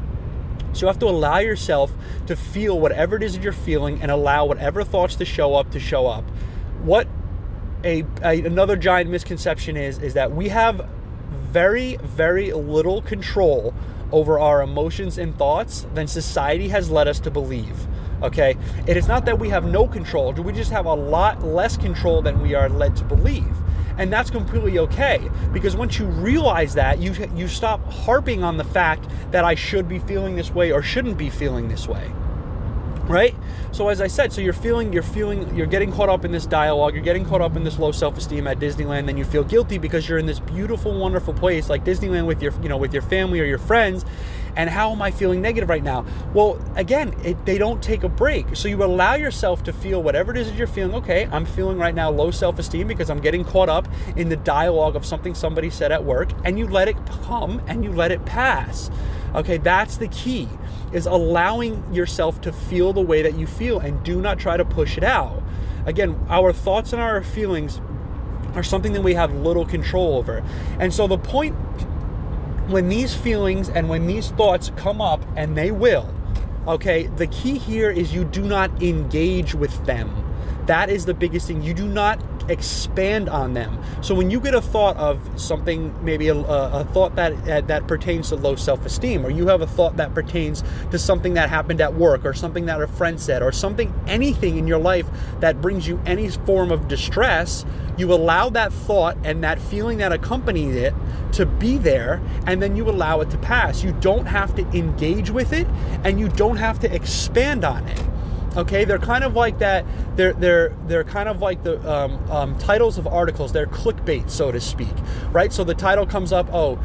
So 0.72 0.80
you 0.80 0.88
have 0.88 1.00
to 1.00 1.08
allow 1.08 1.40
yourself 1.40 1.92
to 2.28 2.38
feel 2.38 2.80
whatever 2.80 3.18
it 3.18 3.24
is 3.24 3.34
that 3.34 3.44
you're 3.44 3.52
feeling 3.52 4.02
and 4.02 4.10
allow 4.12 4.46
whatever 4.46 4.82
thoughts 4.82 5.18
to 5.18 5.26
show 5.26 5.56
up 5.56 5.72
to 5.72 5.80
show 5.82 6.08
up. 6.08 6.24
What 6.84 7.10
a, 7.84 8.06
a 8.24 8.44
another 8.44 8.78
giant 8.78 9.10
misconception 9.10 9.76
is 9.76 9.98
is 10.00 10.14
that 10.14 10.32
we 10.32 10.48
have 10.48 10.88
very 11.52 11.98
very 11.98 12.54
little 12.54 13.02
control 13.02 13.74
over 14.14 14.40
our 14.40 14.62
emotions 14.62 15.18
and 15.18 15.38
thoughts 15.38 15.86
than 15.94 16.08
society 16.08 16.70
has 16.70 16.90
led 16.90 17.10
us 17.10 17.20
to 17.20 17.30
believe. 17.30 17.88
Okay? 18.26 18.58
It 18.88 18.98
is 18.98 19.08
not 19.08 19.26
that 19.26 19.40
we 19.40 19.50
have 19.50 19.66
no 19.66 19.88
control, 19.88 20.34
Do 20.34 20.42
we 20.42 20.54
just 20.54 20.72
have 20.72 20.86
a 20.86 20.94
lot 20.94 21.44
less 21.44 21.78
control 21.78 22.22
than 22.22 22.42
we 22.42 22.54
are 22.56 22.70
led 22.70 22.96
to 22.98 23.04
believe. 23.04 23.56
And 23.98 24.12
that's 24.12 24.30
completely 24.30 24.78
okay 24.80 25.22
because 25.54 25.76
once 25.78 25.98
you 25.98 26.06
realize 26.06 26.74
that, 26.74 27.00
you 27.00 27.14
you 27.34 27.48
stop 27.48 27.80
harping 27.92 28.44
on 28.44 28.58
the 28.58 28.64
fact 28.64 29.08
that 29.32 29.46
I 29.46 29.56
should 29.56 29.88
be 29.88 30.00
feeling 30.00 30.36
this 30.36 30.52
way 30.52 30.72
or 30.72 30.82
shouldn't 30.82 31.18
be 31.18 31.30
feeling 31.30 31.70
this 31.70 31.88
way 31.88 32.12
right 33.08 33.36
so 33.72 33.90
as 33.90 34.02
i 34.02 34.08
said 34.08 34.34
so 34.34 34.42
you're 34.42 34.52
feeling 34.52 34.92
you're 34.92 35.04
feeling 35.04 35.56
you're 35.56 35.68
getting 35.68 35.92
caught 35.92 36.10
up 36.10 36.26
in 36.26 36.32
this 36.32 36.48
dialogue 36.48 36.96
you're 36.96 37.04
getting 37.04 37.24
caught 37.24 37.42
up 37.42 37.56
in 37.56 37.64
this 37.64 37.78
low 37.78 37.92
self-esteem 37.92 38.48
at 38.48 38.58
disneyland 38.58 39.06
then 39.06 39.16
you 39.16 39.24
feel 39.24 39.44
guilty 39.44 39.78
because 39.78 40.10
you're 40.10 40.18
in 40.18 40.26
this 40.26 40.40
beautiful 40.40 40.98
wonderful 40.98 41.34
place 41.34 41.70
like 41.70 41.86
disneyland 41.86 42.26
with 42.26 42.42
your 42.42 42.52
you 42.64 42.70
know 42.70 42.78
with 42.78 42.94
your 42.94 43.04
family 43.04 43.40
or 43.40 43.46
your 43.46 43.60
friends 43.60 44.06
and 44.56 44.70
how 44.70 44.92
am 44.92 45.02
i 45.02 45.12
feeling 45.12 45.42
negative 45.42 45.70
right 45.70 45.84
now 45.84 46.06
well 46.34 46.60
again 46.76 47.14
it, 47.24 47.44
they 47.46 47.58
don't 47.58 47.82
take 47.82 48.04
a 48.04 48.10
break 48.10 48.56
so 48.56 48.68
you 48.68 48.84
allow 48.84 49.16
yourself 49.16 49.64
to 49.64 49.74
feel 49.74 50.02
whatever 50.02 50.32
it 50.32 50.38
is 50.38 50.48
that 50.48 50.58
you're 50.58 50.68
feeling 50.68 50.96
okay 50.96 51.28
i'm 51.32 51.46
feeling 51.46 51.78
right 51.78 51.96
now 51.96 52.10
low 52.10 52.32
self-esteem 52.32 52.88
because 52.88 53.10
i'm 53.10 53.22
getting 53.22 53.44
caught 53.44 53.70
up 53.70 53.88
in 54.16 54.30
the 54.30 54.38
dialogue 54.38 54.96
of 54.96 55.06
something 55.06 55.34
somebody 55.34 55.70
said 55.70 55.92
at 55.92 56.04
work 56.04 56.30
and 56.44 56.58
you 56.60 56.68
let 56.68 56.88
it 56.88 56.98
come 57.24 57.62
and 57.68 57.84
you 57.84 57.92
let 57.92 58.12
it 58.12 58.24
pass 58.26 58.90
okay 59.36 59.58
that's 59.58 59.98
the 59.98 60.08
key 60.10 60.48
is 60.96 61.06
allowing 61.06 61.94
yourself 61.94 62.40
to 62.42 62.54
feel 62.54 62.94
the 62.94 63.02
way 63.02 63.22
that 63.22 63.38
you 63.38 63.46
feel 63.46 63.80
and 63.80 64.02
do 64.04 64.22
not 64.22 64.40
try 64.40 64.56
to 64.56 64.64
push 64.64 64.98
it 64.98 65.04
out. 65.04 65.44
Again, 65.86 66.18
our 66.30 66.54
thoughts 66.54 66.94
and 66.94 67.02
our 67.02 67.22
feelings 67.22 67.82
are 68.54 68.64
something 68.64 68.94
that 68.94 69.02
we 69.02 69.14
have 69.14 69.34
little 69.34 69.66
control 69.66 70.18
over. 70.18 70.42
And 70.80 70.94
so 70.94 71.06
the 71.06 71.18
point 71.18 71.56
when 72.68 72.90
these 72.90 73.14
feelings 73.14 73.70
and 73.70 73.90
when 73.90 74.08
these 74.08 74.30
thoughts 74.32 74.72
come 74.76 75.02
up, 75.02 75.22
and 75.36 75.58
they 75.58 75.72
will, 75.72 76.14
okay, 76.68 77.08
the 77.08 77.28
key 77.28 77.58
here 77.58 77.90
is 77.90 78.14
you 78.14 78.26
do 78.26 78.42
not 78.42 78.82
engage 78.82 79.54
with 79.54 79.86
them. 79.86 80.24
That 80.66 80.90
is 80.90 81.06
the 81.06 81.14
biggest 81.14 81.48
thing. 81.48 81.62
You 81.62 81.74
do 81.74 81.88
not 81.88 82.20
expand 82.50 83.30
on 83.30 83.54
them. 83.54 83.82
So 84.02 84.16
when 84.16 84.30
you 84.30 84.40
get 84.40 84.54
a 84.54 84.62
thought 84.62 84.98
of 84.98 85.20
something, 85.40 85.94
maybe 86.04 86.28
a, 86.28 86.36
a 86.36 86.86
thought 86.94 87.16
that 87.16 87.34
uh, 87.50 87.62
that 87.62 87.88
pertains 87.88 88.30
to 88.30 88.36
low 88.36 88.56
self-esteem, 88.56 89.26
or 89.26 89.30
you 89.30 89.48
have 89.48 89.62
a 89.62 89.68
thought 89.68 89.98
that 89.98 90.14
pertains 90.14 90.64
to 90.92 91.00
something 91.00 91.34
that 91.36 91.50
happened 91.50 91.82
at 91.82 91.94
work, 91.96 92.26
or 92.26 92.34
something 92.34 92.66
that 92.66 92.82
a 92.82 92.88
friend 92.88 93.20
said, 93.20 93.42
or 93.42 93.52
something, 93.52 93.94
anything 94.08 94.58
in 94.58 94.68
your 94.68 94.80
life 94.80 95.08
that 95.40 95.62
brings 95.62 95.88
you 95.88 96.00
any 96.06 96.30
form 96.30 96.72
of 96.72 96.88
distress, 96.88 97.66
you 97.98 98.14
allow 98.14 98.50
that 98.50 98.74
thought 98.74 99.18
and 99.24 99.44
that 99.44 99.60
feeling 99.60 99.98
that 100.00 100.12
accompanies 100.12 100.76
it 100.76 100.94
to 101.34 101.46
be 101.46 101.78
there, 101.78 102.22
and 102.46 102.62
then 102.62 102.76
you 102.76 102.90
allow 102.90 103.22
it 103.22 103.30
to 103.30 103.38
pass. 103.38 103.84
You 103.84 103.94
don't 104.00 104.26
have 104.26 104.56
to 104.56 104.62
engage 104.72 105.30
with 105.30 105.54
it, 105.54 105.68
and 106.04 106.20
you 106.20 106.30
don't 106.30 106.58
have 106.58 106.80
to 106.80 106.94
expand 106.94 107.66
on 107.66 107.88
it. 107.88 108.02
Okay, 108.58 108.86
they're 108.86 108.98
kind 109.00 109.24
of 109.24 109.36
like 109.36 109.60
that. 109.60 109.86
They're 110.16 110.34
they're 110.34 110.74
they're 110.88 111.04
kind 111.04 111.28
of 111.28 111.42
like 111.42 111.64
the 111.64 111.78
um, 111.92 112.32
um, 112.32 112.58
titles 112.58 112.98
of 112.98 113.08
articles. 113.08 113.52
They're 113.52 113.68
clickbait, 113.68 114.30
so 114.30 114.52
to 114.52 114.62
speak, 114.62 114.94
right? 115.32 115.52
So 115.52 115.64
the 115.64 115.76
title 115.76 116.06
comes 116.06 116.32
up. 116.32 116.48
Oh, 116.54 116.80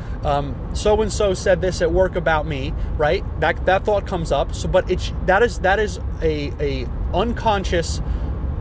so 0.75 1.01
and 1.01 1.13
so 1.13 1.35
said 1.35 1.61
this 1.61 1.83
at 1.83 1.93
work 1.93 2.17
about 2.17 2.47
me, 2.47 2.75
right? 2.97 3.25
That 3.41 3.65
that 3.67 3.85
thought 3.85 4.07
comes 4.07 4.33
up. 4.33 4.55
So, 4.55 4.69
but 4.69 4.91
it's 4.91 5.13
that 5.27 5.43
is 5.43 5.61
that 5.61 5.79
is 5.79 6.01
a 6.23 6.53
a 6.61 6.87
unconscious 7.15 8.01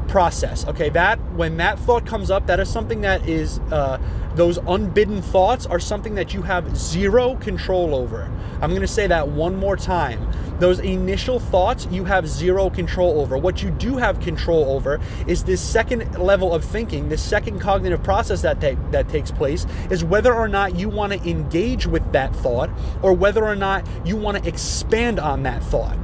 process. 0.09 0.65
Okay, 0.67 0.89
that 0.89 1.17
when 1.33 1.57
that 1.57 1.79
thought 1.79 2.05
comes 2.05 2.29
up, 2.29 2.47
that 2.47 2.59
is 2.59 2.69
something 2.69 3.01
that 3.01 3.27
is 3.29 3.59
uh, 3.71 4.01
those 4.35 4.57
unbidden 4.67 5.21
thoughts 5.21 5.65
are 5.65 5.79
something 5.79 6.15
that 6.15 6.33
you 6.33 6.41
have 6.41 6.75
zero 6.75 7.35
control 7.35 7.95
over. 7.95 8.31
I'm 8.61 8.71
going 8.71 8.81
to 8.81 8.87
say 8.87 9.07
that 9.07 9.29
one 9.29 9.55
more 9.55 9.77
time. 9.77 10.29
Those 10.59 10.79
initial 10.79 11.39
thoughts 11.39 11.87
you 11.89 12.03
have 12.03 12.27
zero 12.27 12.69
control 12.69 13.21
over. 13.21 13.37
What 13.37 13.63
you 13.63 13.69
do 13.69 13.95
have 13.95 14.19
control 14.19 14.65
over 14.65 14.99
is 15.25 15.45
this 15.45 15.61
second 15.61 16.17
level 16.17 16.53
of 16.53 16.65
thinking, 16.65 17.07
this 17.07 17.21
second 17.21 17.59
cognitive 17.59 18.03
process 18.03 18.41
that 18.41 18.59
that 18.91 19.07
takes 19.07 19.31
place 19.31 19.65
is 19.89 20.03
whether 20.03 20.33
or 20.33 20.49
not 20.49 20.75
you 20.75 20.89
want 20.89 21.13
to 21.13 21.29
engage 21.29 21.87
with 21.87 22.11
that 22.11 22.35
thought 22.35 22.69
or 23.01 23.13
whether 23.13 23.45
or 23.45 23.55
not 23.55 23.87
you 24.05 24.17
want 24.17 24.41
to 24.41 24.47
expand 24.47 25.19
on 25.19 25.43
that 25.43 25.63
thought. 25.63 25.97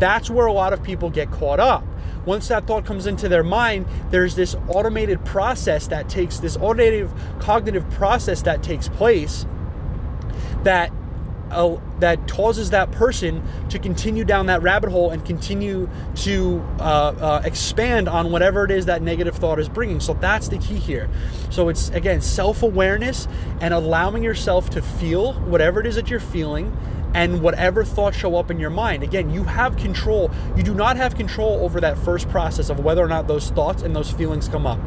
That's 0.00 0.28
where 0.28 0.46
a 0.46 0.52
lot 0.52 0.72
of 0.72 0.82
people 0.82 1.08
get 1.08 1.30
caught 1.30 1.60
up 1.60 1.84
once 2.26 2.48
that 2.48 2.66
thought 2.66 2.84
comes 2.84 3.06
into 3.06 3.28
their 3.28 3.42
mind, 3.42 3.86
there's 4.10 4.34
this 4.34 4.54
automated 4.68 5.24
process 5.24 5.86
that 5.88 6.08
takes 6.08 6.38
this 6.38 6.56
automated 6.56 7.10
cognitive 7.40 7.88
process 7.90 8.42
that 8.42 8.62
takes 8.62 8.88
place 8.88 9.46
that 10.62 10.92
uh, 11.50 11.78
that 12.00 12.26
causes 12.28 12.70
that 12.70 12.90
person 12.90 13.42
to 13.68 13.78
continue 13.78 14.24
down 14.24 14.46
that 14.46 14.62
rabbit 14.62 14.90
hole 14.90 15.10
and 15.10 15.24
continue 15.24 15.88
to 16.16 16.64
uh, 16.80 16.82
uh, 16.82 17.42
expand 17.44 18.08
on 18.08 18.32
whatever 18.32 18.64
it 18.64 18.70
is 18.70 18.86
that 18.86 19.02
negative 19.02 19.36
thought 19.36 19.58
is 19.58 19.68
bringing. 19.68 20.00
So 20.00 20.14
that's 20.14 20.48
the 20.48 20.58
key 20.58 20.76
here. 20.76 21.08
So 21.50 21.68
it's 21.68 21.90
again 21.90 22.20
self 22.20 22.62
awareness 22.62 23.28
and 23.60 23.72
allowing 23.72 24.22
yourself 24.22 24.70
to 24.70 24.82
feel 24.82 25.34
whatever 25.34 25.80
it 25.80 25.86
is 25.86 25.94
that 25.94 26.10
you're 26.10 26.18
feeling 26.18 26.76
and 27.14 27.40
whatever 27.40 27.84
thoughts 27.84 28.16
show 28.16 28.36
up 28.36 28.50
in 28.50 28.58
your 28.58 28.70
mind. 28.70 29.02
Again, 29.02 29.30
you 29.30 29.44
have 29.44 29.76
control. 29.76 30.30
You 30.56 30.64
do 30.64 30.74
not 30.74 30.96
have 30.96 31.14
control 31.14 31.64
over 31.64 31.80
that 31.80 31.96
first 31.96 32.28
process 32.28 32.68
of 32.68 32.80
whether 32.80 33.02
or 33.02 33.08
not 33.08 33.28
those 33.28 33.50
thoughts 33.50 33.82
and 33.82 33.94
those 33.94 34.10
feelings 34.10 34.48
come 34.48 34.66
up. 34.66 34.80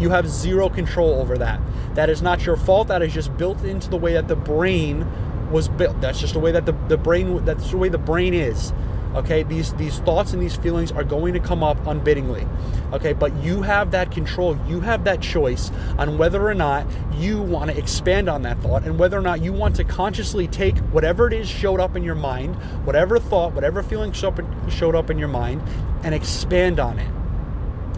You 0.00 0.10
have 0.10 0.28
zero 0.28 0.68
control 0.68 1.14
over 1.14 1.38
that. 1.38 1.60
That 1.94 2.10
is 2.10 2.20
not 2.20 2.44
your 2.44 2.56
fault. 2.56 2.88
That 2.88 3.00
is 3.02 3.14
just 3.14 3.36
built 3.36 3.64
into 3.64 3.88
the 3.88 3.96
way 3.96 4.12
that 4.12 4.28
the 4.28 4.36
brain 4.36 5.06
was 5.50 5.68
built. 5.68 6.00
That's 6.00 6.20
just 6.20 6.34
the 6.34 6.40
way 6.40 6.52
that 6.52 6.66
the, 6.66 6.72
the 6.88 6.98
brain 6.98 7.44
that's 7.44 7.70
the 7.70 7.76
way 7.76 7.88
the 7.88 7.98
brain 7.98 8.34
is. 8.34 8.72
Okay, 9.14 9.42
these 9.42 9.72
these 9.74 9.98
thoughts 10.00 10.32
and 10.32 10.42
these 10.42 10.56
feelings 10.56 10.92
are 10.92 11.02
going 11.02 11.32
to 11.34 11.40
come 11.40 11.62
up 11.62 11.78
unbidingly. 11.86 12.46
Okay, 12.92 13.14
but 13.14 13.34
you 13.42 13.62
have 13.62 13.90
that 13.90 14.12
control, 14.12 14.58
you 14.66 14.80
have 14.80 15.04
that 15.04 15.20
choice 15.20 15.70
on 15.98 16.18
whether 16.18 16.46
or 16.46 16.54
not 16.54 16.86
you 17.16 17.40
want 17.40 17.70
to 17.70 17.76
expand 17.76 18.28
on 18.28 18.42
that 18.42 18.60
thought 18.60 18.84
and 18.84 18.98
whether 18.98 19.18
or 19.18 19.22
not 19.22 19.42
you 19.42 19.52
want 19.52 19.76
to 19.76 19.84
consciously 19.84 20.46
take 20.46 20.76
whatever 20.78 21.26
it 21.26 21.32
is 21.32 21.48
showed 21.48 21.80
up 21.80 21.96
in 21.96 22.04
your 22.04 22.14
mind, 22.14 22.54
whatever 22.84 23.18
thought, 23.18 23.52
whatever 23.54 23.82
feeling 23.82 24.12
showed 24.12 24.94
up 24.94 25.10
in 25.10 25.18
your 25.18 25.28
mind, 25.28 25.62
and 26.02 26.14
expand 26.14 26.78
on 26.78 26.98
it. 26.98 27.17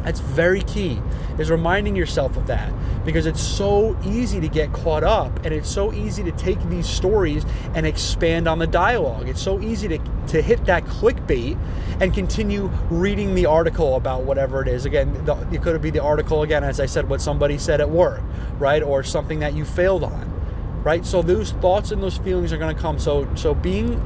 That's 0.05 0.21
very 0.21 0.63
key, 0.63 1.01
is 1.39 1.51
reminding 1.51 1.95
yourself 1.95 2.37
of 2.37 2.47
that 2.47 2.73
because 3.05 3.27
it's 3.27 3.41
so 3.41 3.99
easy 4.05 4.41
to 4.41 4.49
get 4.49 4.73
caught 4.73 5.05
up 5.05 5.45
and 5.45 5.55
it's 5.55 5.69
so 5.69 5.93
easy 5.93 6.23
to 6.23 6.33
take 6.33 6.63
these 6.69 6.87
stories 6.87 7.45
and 7.75 7.87
expand 7.87 8.49
on 8.49 8.59
the 8.59 8.67
dialogue. 8.67 9.29
It's 9.29 9.43
so 9.43 9.61
easy 9.61 9.89
to, 9.89 9.99
to 10.29 10.43
hit 10.43 10.65
that 10.67 10.85
clickbait 10.85 11.59
and 12.01 12.15
continue 12.15 12.69
reading 12.91 13.35
the 13.35 13.47
article 13.47 13.97
about 13.97 14.25
whatever 14.25 14.63
it 14.63 14.69
is. 14.69 14.85
Again, 14.85 15.25
the, 15.25 15.37
it 15.53 15.63
could 15.63 15.81
be 15.83 15.91
the 15.91 16.03
article, 16.03 16.43
again, 16.43 16.65
as 16.65 16.81
I 16.81 16.87
said, 16.87 17.09
what 17.09 17.21
somebody 17.21 17.59
said 17.59 17.81
at 17.81 17.91
work, 17.91 18.23
right? 18.59 18.83
Or 18.83 19.03
something 19.03 19.41
that 19.41 19.55
you 19.55 19.65
failed 19.65 20.05
on, 20.05 20.83
right? 20.83 21.05
So 21.05 21.23
those 21.23 21.53
thoughts 21.53 21.91
and 21.91 22.03
those 22.03 22.19
feelings 22.19 22.53
are 22.53 22.59
going 22.59 22.75
to 22.75 22.81
come. 22.81 22.99
So, 22.99 23.29
so 23.35 23.55
being 23.55 24.01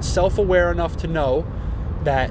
self 0.00 0.38
aware 0.38 0.70
enough 0.70 0.96
to 0.98 1.06
know 1.06 1.46
that 2.04 2.30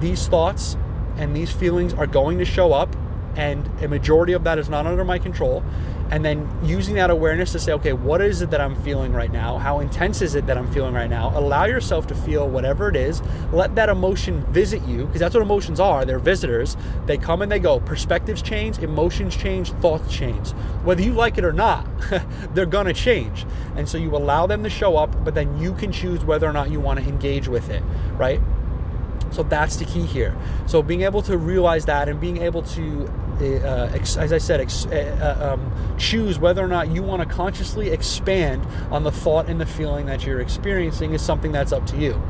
these 0.00 0.28
thoughts 0.28 0.76
and 1.18 1.34
these 1.34 1.50
feelings 1.50 1.92
are 1.92 2.06
going 2.06 2.38
to 2.38 2.44
show 2.44 2.72
up 2.72 2.94
and 3.38 3.64
a 3.82 3.88
majority 3.88 4.32
of 4.32 4.42
that 4.44 4.58
is 4.58 4.68
not 4.68 4.86
under 4.86 5.04
my 5.04 5.18
control. 5.18 5.62
And 6.10 6.24
then 6.24 6.48
using 6.64 6.94
that 6.94 7.10
awareness 7.10 7.52
to 7.52 7.58
say 7.58 7.72
okay 7.72 7.92
what 7.92 8.22
is 8.22 8.40
it 8.40 8.50
that 8.50 8.60
i'm 8.62 8.74
feeling 8.82 9.12
right 9.12 9.30
now? 9.30 9.58
How 9.58 9.80
intense 9.80 10.22
is 10.22 10.34
it 10.34 10.46
that 10.46 10.56
i'm 10.56 10.70
feeling 10.72 10.94
right 10.94 11.08
now? 11.08 11.38
Allow 11.38 11.66
yourself 11.66 12.06
to 12.08 12.14
feel 12.14 12.48
whatever 12.48 12.88
it 12.88 12.96
is. 12.96 13.22
Let 13.52 13.74
that 13.74 13.90
emotion 13.90 14.42
visit 14.46 14.82
you 14.86 15.04
because 15.04 15.20
that's 15.20 15.34
what 15.34 15.42
emotions 15.42 15.78
are. 15.78 16.04
They're 16.04 16.18
visitors. 16.18 16.76
They 17.04 17.18
come 17.18 17.42
and 17.42 17.52
they 17.52 17.58
go. 17.58 17.78
Perspectives 17.80 18.42
change 18.42 18.78
emotions 18.78 19.36
change 19.36 19.70
thoughts 19.74 20.12
change. 20.12 20.50
Whether 20.82 21.02
you 21.02 21.12
like 21.12 21.36
it 21.36 21.44
or 21.44 21.52
not 21.52 21.86
they're 22.54 22.66
gonna 22.66 22.94
change. 22.94 23.44
And 23.76 23.88
so 23.88 23.98
you 23.98 24.16
allow 24.16 24.46
them 24.46 24.64
to 24.64 24.70
show 24.70 24.96
up 24.96 25.24
but 25.24 25.34
then 25.34 25.60
you 25.60 25.74
can 25.74 25.92
choose 25.92 26.24
whether 26.24 26.48
or 26.48 26.52
not 26.54 26.70
you 26.70 26.80
want 26.80 26.98
to 27.00 27.06
engage 27.06 27.46
with 27.48 27.68
it 27.68 27.82
right 28.16 28.40
so 29.30 29.42
that's 29.42 29.76
the 29.76 29.84
key 29.84 30.06
here. 30.06 30.36
So 30.66 30.82
being 30.82 31.02
able 31.02 31.22
to 31.22 31.36
realize 31.36 31.86
that 31.86 32.08
and 32.08 32.20
being 32.20 32.38
able 32.38 32.62
to, 32.62 33.06
uh, 33.40 33.90
ex- 33.94 34.16
as 34.16 34.32
I 34.32 34.38
said, 34.38 34.60
ex- 34.60 34.86
uh, 34.86 35.36
uh 35.40 35.54
um, 35.54 35.96
choose 35.98 36.38
whether 36.38 36.64
or 36.64 36.68
not 36.68 36.88
you 36.88 37.02
want 37.02 37.26
to 37.26 37.34
consciously 37.34 37.90
expand 37.90 38.66
on 38.90 39.04
the 39.04 39.12
thought 39.12 39.48
and 39.48 39.60
the 39.60 39.66
feeling 39.66 40.06
that 40.06 40.24
you're 40.24 40.40
experiencing 40.40 41.12
is 41.12 41.22
something 41.22 41.52
that's 41.52 41.72
up 41.72 41.86
to 41.88 41.96
you. 41.96 42.20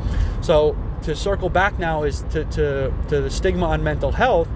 So 0.40 0.76
to 1.02 1.14
circle 1.14 1.48
back 1.48 1.78
now 1.78 2.02
is 2.02 2.22
to, 2.30 2.44
to, 2.44 2.92
to 3.08 3.20
the 3.20 3.30
stigma 3.30 3.66
on 3.66 3.82
mental 3.84 4.12
health 4.12 4.48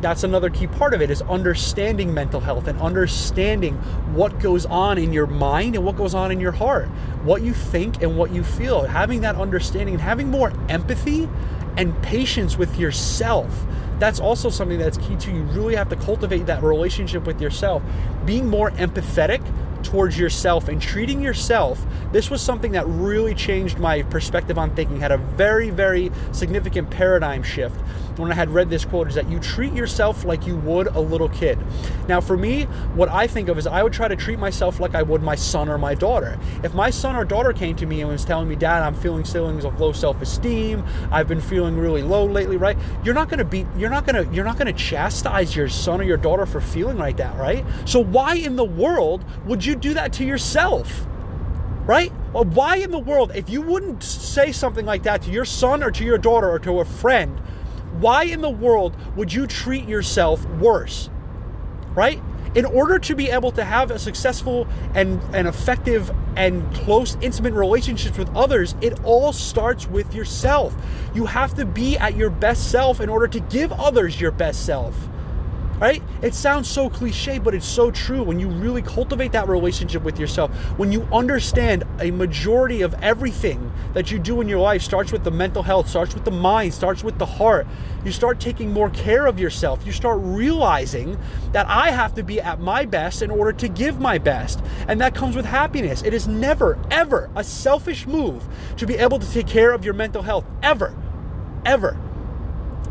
that's 0.00 0.22
another 0.22 0.48
key 0.48 0.66
part 0.66 0.94
of 0.94 1.02
it 1.02 1.10
is 1.10 1.22
understanding 1.22 2.14
mental 2.14 2.40
health 2.40 2.68
and 2.68 2.80
understanding 2.80 3.74
what 4.14 4.38
goes 4.38 4.64
on 4.66 4.98
in 4.98 5.12
your 5.12 5.26
mind 5.26 5.74
and 5.74 5.84
what 5.84 5.96
goes 5.96 6.14
on 6.14 6.30
in 6.30 6.38
your 6.38 6.52
heart, 6.52 6.86
what 7.24 7.42
you 7.42 7.52
think 7.52 8.02
and 8.02 8.16
what 8.16 8.32
you 8.32 8.44
feel. 8.44 8.82
Having 8.82 9.22
that 9.22 9.36
understanding 9.36 9.94
and 9.94 10.02
having 10.02 10.30
more 10.30 10.52
empathy 10.68 11.28
and 11.76 12.00
patience 12.02 12.56
with 12.56 12.78
yourself. 12.78 13.66
That's 13.98 14.20
also 14.20 14.50
something 14.50 14.78
that's 14.78 14.98
key 14.98 15.16
to 15.16 15.32
you. 15.32 15.42
Really 15.42 15.74
have 15.74 15.88
to 15.88 15.96
cultivate 15.96 16.46
that 16.46 16.62
relationship 16.62 17.24
with 17.24 17.40
yourself. 17.40 17.82
Being 18.24 18.46
more 18.46 18.70
empathetic 18.72 19.42
towards 19.88 20.18
yourself 20.18 20.68
and 20.68 20.82
treating 20.82 21.22
yourself. 21.22 21.82
This 22.12 22.28
was 22.28 22.42
something 22.42 22.72
that 22.72 22.86
really 22.86 23.34
changed 23.34 23.78
my 23.78 24.02
perspective 24.02 24.58
on 24.58 24.74
thinking, 24.76 25.00
had 25.00 25.12
a 25.12 25.16
very, 25.16 25.70
very 25.70 26.12
significant 26.30 26.90
paradigm 26.90 27.42
shift 27.42 27.80
when 28.18 28.32
I 28.32 28.34
had 28.34 28.50
read 28.50 28.68
this 28.68 28.84
quote 28.84 29.08
is 29.08 29.14
that 29.14 29.28
you 29.28 29.38
treat 29.38 29.72
yourself 29.72 30.24
like 30.24 30.46
you 30.46 30.56
would 30.56 30.88
a 30.88 31.00
little 31.00 31.28
kid. 31.28 31.58
Now, 32.08 32.20
for 32.20 32.36
me, 32.36 32.64
what 32.94 33.08
I 33.08 33.26
think 33.26 33.48
of 33.48 33.58
is 33.58 33.66
I 33.66 33.82
would 33.82 33.92
try 33.92 34.08
to 34.08 34.16
treat 34.16 34.38
myself 34.38 34.80
like 34.80 34.94
I 34.94 35.02
would 35.02 35.22
my 35.22 35.34
son 35.34 35.68
or 35.68 35.78
my 35.78 35.94
daughter. 35.94 36.38
If 36.62 36.74
my 36.74 36.90
son 36.90 37.16
or 37.16 37.24
daughter 37.24 37.52
came 37.52 37.76
to 37.76 37.86
me 37.86 38.00
and 38.00 38.10
was 38.10 38.24
telling 38.24 38.48
me, 38.48 38.56
Dad, 38.56 38.82
I'm 38.82 38.94
feeling 38.94 39.24
feelings 39.24 39.64
of 39.64 39.80
low 39.80 39.92
self-esteem, 39.92 40.84
I've 41.10 41.28
been 41.28 41.40
feeling 41.40 41.76
really 41.76 42.02
low 42.02 42.24
lately, 42.24 42.56
right? 42.56 42.76
You're 43.04 43.14
not 43.14 43.28
gonna 43.28 43.44
be 43.44 43.66
you're 43.76 43.90
not 43.90 44.06
gonna 44.06 44.30
you're 44.32 44.44
not 44.44 44.58
gonna 44.58 44.72
chastise 44.72 45.54
your 45.54 45.68
son 45.68 46.00
or 46.00 46.04
your 46.04 46.16
daughter 46.16 46.46
for 46.46 46.60
feeling 46.60 46.98
like 46.98 47.16
that, 47.18 47.36
right? 47.36 47.64
So 47.84 48.00
why 48.00 48.34
in 48.34 48.56
the 48.56 48.64
world 48.64 49.24
would 49.46 49.64
you 49.64 49.76
do 49.80 49.94
that 49.94 50.12
to 50.14 50.24
yourself? 50.24 51.06
Right? 51.84 52.12
Well, 52.32 52.44
why 52.44 52.76
in 52.76 52.90
the 52.90 52.98
world, 52.98 53.32
if 53.34 53.48
you 53.48 53.62
wouldn't 53.62 54.02
say 54.02 54.52
something 54.52 54.84
like 54.84 55.04
that 55.04 55.22
to 55.22 55.30
your 55.30 55.46
son 55.46 55.82
or 55.82 55.90
to 55.92 56.04
your 56.04 56.18
daughter 56.18 56.50
or 56.50 56.58
to 56.60 56.80
a 56.80 56.84
friend, 56.84 57.40
why 57.98 58.24
in 58.24 58.42
the 58.42 58.50
world 58.50 58.94
would 59.16 59.32
you 59.32 59.46
treat 59.46 59.88
yourself 59.88 60.44
worse? 60.56 61.08
Right? 61.94 62.22
In 62.54 62.64
order 62.64 62.98
to 62.98 63.14
be 63.14 63.30
able 63.30 63.52
to 63.52 63.64
have 63.64 63.90
a 63.90 63.98
successful 63.98 64.66
and, 64.94 65.20
and 65.34 65.48
effective 65.48 66.10
and 66.36 66.70
close, 66.74 67.16
intimate 67.20 67.54
relationships 67.54 68.18
with 68.18 68.34
others, 68.36 68.74
it 68.80 69.02
all 69.04 69.32
starts 69.32 69.86
with 69.86 70.14
yourself. 70.14 70.74
You 71.14 71.24
have 71.26 71.54
to 71.54 71.64
be 71.64 71.96
at 71.98 72.16
your 72.16 72.30
best 72.30 72.70
self 72.70 73.00
in 73.00 73.08
order 73.08 73.28
to 73.28 73.40
give 73.40 73.72
others 73.72 74.20
your 74.20 74.30
best 74.30 74.66
self 74.66 75.08
right? 75.78 76.02
It 76.22 76.34
sounds 76.34 76.68
so 76.68 76.90
cliche, 76.90 77.38
but 77.38 77.54
it's 77.54 77.66
so 77.66 77.90
true. 77.90 78.22
When 78.22 78.38
you 78.38 78.48
really 78.48 78.82
cultivate 78.82 79.32
that 79.32 79.48
relationship 79.48 80.02
with 80.02 80.18
yourself, 80.18 80.50
when 80.76 80.92
you 80.92 81.02
understand 81.12 81.84
a 82.00 82.10
majority 82.10 82.82
of 82.82 82.94
everything 82.94 83.72
that 83.94 84.10
you 84.10 84.18
do 84.18 84.40
in 84.40 84.48
your 84.48 84.60
life 84.60 84.82
starts 84.82 85.12
with 85.12 85.24
the 85.24 85.30
mental 85.30 85.62
health, 85.62 85.88
starts 85.88 86.14
with 86.14 86.24
the 86.24 86.30
mind, 86.30 86.74
starts 86.74 87.04
with 87.04 87.18
the 87.18 87.26
heart, 87.26 87.66
you 88.04 88.12
start 88.12 88.40
taking 88.40 88.72
more 88.72 88.90
care 88.90 89.26
of 89.26 89.38
yourself. 89.38 89.84
You 89.84 89.92
start 89.92 90.18
realizing 90.22 91.18
that 91.52 91.66
I 91.68 91.90
have 91.90 92.14
to 92.14 92.22
be 92.22 92.40
at 92.40 92.60
my 92.60 92.84
best 92.84 93.22
in 93.22 93.30
order 93.30 93.52
to 93.52 93.68
give 93.68 94.00
my 94.00 94.18
best. 94.18 94.62
And 94.86 95.00
that 95.00 95.14
comes 95.14 95.36
with 95.36 95.44
happiness. 95.44 96.02
It 96.02 96.14
is 96.14 96.28
never, 96.28 96.78
ever 96.90 97.30
a 97.36 97.44
selfish 97.44 98.06
move 98.06 98.44
to 98.76 98.86
be 98.86 98.96
able 98.96 99.18
to 99.18 99.30
take 99.30 99.46
care 99.46 99.72
of 99.72 99.84
your 99.84 99.94
mental 99.94 100.22
health. 100.22 100.44
Ever. 100.62 100.96
Ever. 101.64 102.07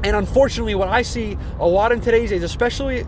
And 0.04 0.16
unfortunately, 0.16 0.76
what 0.76 0.88
I 0.90 1.02
see 1.02 1.38
a 1.60 1.68
lot 1.68 1.92
in 1.92 2.02
today's 2.02 2.32
age, 2.32 2.44
especially 2.44 3.06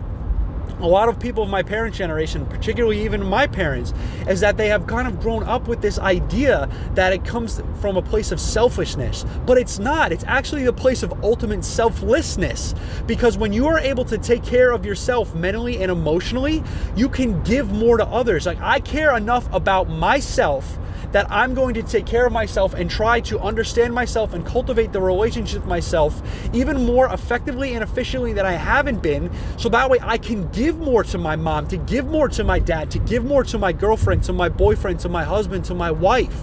a 0.80 0.86
lot 0.88 1.08
of 1.10 1.20
people 1.20 1.42
of 1.42 1.50
my 1.50 1.62
parents' 1.62 1.98
generation, 1.98 2.46
particularly 2.46 3.04
even 3.04 3.24
my 3.24 3.46
parents, 3.46 3.92
is 4.26 4.40
that 4.40 4.56
they 4.56 4.68
have 4.68 4.86
kind 4.86 5.06
of 5.06 5.20
grown 5.20 5.42
up 5.42 5.68
with 5.68 5.82
this 5.82 5.98
idea 5.98 6.70
that 6.94 7.12
it 7.12 7.24
comes 7.24 7.60
from 7.80 7.96
a 7.96 8.02
place 8.02 8.32
of 8.32 8.40
selfishness. 8.40 9.26
But 9.44 9.58
it's 9.58 9.78
not. 9.78 10.10
It's 10.10 10.24
actually 10.26 10.64
the 10.64 10.72
place 10.72 11.02
of 11.02 11.12
ultimate 11.22 11.64
selflessness. 11.64 12.74
Because 13.06 13.36
when 13.36 13.52
you 13.52 13.66
are 13.66 13.78
able 13.78 14.04
to 14.06 14.16
take 14.16 14.42
care 14.42 14.72
of 14.72 14.86
yourself 14.86 15.34
mentally 15.34 15.82
and 15.82 15.90
emotionally, 15.90 16.62
you 16.96 17.08
can 17.08 17.42
give 17.42 17.70
more 17.70 17.98
to 17.98 18.06
others. 18.06 18.46
Like, 18.46 18.60
I 18.60 18.80
care 18.80 19.14
enough 19.16 19.52
about 19.52 19.90
myself 19.90 20.78
that 21.12 21.30
I'm 21.30 21.54
going 21.54 21.74
to 21.74 21.82
take 21.82 22.06
care 22.06 22.26
of 22.26 22.32
myself 22.32 22.74
and 22.74 22.90
try 22.90 23.20
to 23.22 23.38
understand 23.40 23.94
myself 23.94 24.32
and 24.32 24.44
cultivate 24.46 24.92
the 24.92 25.00
relationship 25.00 25.60
with 25.60 25.68
myself 25.68 26.22
even 26.52 26.84
more 26.84 27.12
effectively 27.12 27.74
and 27.74 27.82
efficiently 27.82 28.32
than 28.32 28.46
I 28.46 28.52
haven't 28.52 29.02
been. 29.02 29.30
So 29.56 29.68
that 29.70 29.90
way 29.90 29.98
I 30.02 30.18
can 30.18 30.48
give 30.50 30.78
more 30.78 31.04
to 31.04 31.18
my 31.18 31.36
mom, 31.36 31.66
to 31.68 31.76
give 31.76 32.06
more 32.06 32.28
to 32.30 32.44
my 32.44 32.58
dad, 32.58 32.90
to 32.92 32.98
give 32.98 33.24
more 33.24 33.44
to 33.44 33.58
my 33.58 33.72
girlfriend, 33.72 34.24
to 34.24 34.32
my 34.32 34.48
boyfriend, 34.48 35.00
to 35.00 35.08
my 35.08 35.24
husband, 35.24 35.64
to 35.66 35.74
my 35.74 35.90
wife. 35.90 36.38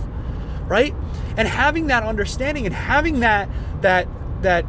Right? 0.67 0.93
And 1.38 1.47
having 1.47 1.88
that 1.88 2.03
understanding 2.03 2.65
and 2.65 2.75
having 2.75 3.21
that 3.21 3.49
that 3.82 4.08
that 4.41 4.65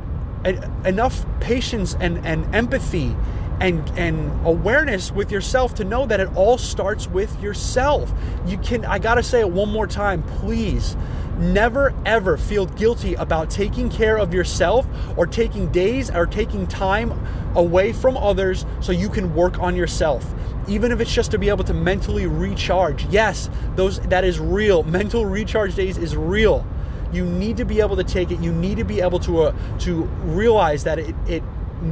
enough 0.84 1.26
patience 1.40 1.96
and, 1.98 2.24
and 2.24 2.54
empathy 2.54 3.16
and 3.60 3.88
and 3.98 4.46
awareness 4.46 5.10
with 5.10 5.30
yourself 5.32 5.74
to 5.76 5.84
know 5.84 6.06
that 6.06 6.20
it 6.20 6.28
all 6.36 6.58
starts 6.58 7.06
with 7.08 7.40
yourself. 7.42 8.12
You 8.46 8.58
can 8.58 8.84
I 8.84 8.98
got 8.98 9.16
to 9.16 9.22
say 9.22 9.40
it 9.40 9.50
one 9.50 9.70
more 9.70 9.86
time, 9.86 10.22
please. 10.22 10.96
Never 11.38 11.94
ever 12.04 12.36
feel 12.36 12.66
guilty 12.66 13.14
about 13.14 13.48
taking 13.50 13.90
care 13.90 14.18
of 14.18 14.34
yourself 14.34 14.86
or 15.16 15.26
taking 15.26 15.70
days 15.70 16.10
or 16.10 16.26
taking 16.26 16.66
time 16.66 17.12
away 17.54 17.92
from 17.92 18.16
others 18.16 18.66
so 18.80 18.92
you 18.92 19.08
can 19.08 19.34
work 19.34 19.58
on 19.60 19.76
yourself. 19.76 20.26
Even 20.66 20.92
if 20.92 21.00
it's 21.00 21.12
just 21.12 21.30
to 21.30 21.38
be 21.38 21.48
able 21.48 21.64
to 21.64 21.74
mentally 21.74 22.26
recharge. 22.26 23.06
Yes, 23.06 23.48
those 23.76 24.00
that 24.00 24.24
is 24.24 24.38
real. 24.38 24.82
Mental 24.82 25.24
recharge 25.24 25.74
days 25.74 25.96
is 25.96 26.16
real. 26.16 26.66
You 27.12 27.24
need 27.24 27.56
to 27.56 27.64
be 27.64 27.80
able 27.80 27.96
to 27.96 28.04
take 28.04 28.30
it. 28.30 28.40
You 28.40 28.52
need 28.52 28.76
to 28.76 28.84
be 28.84 29.00
able 29.00 29.18
to 29.20 29.44
uh, 29.44 29.78
to 29.78 30.02
realize 30.24 30.84
that 30.84 30.98
it, 30.98 31.14
it 31.26 31.42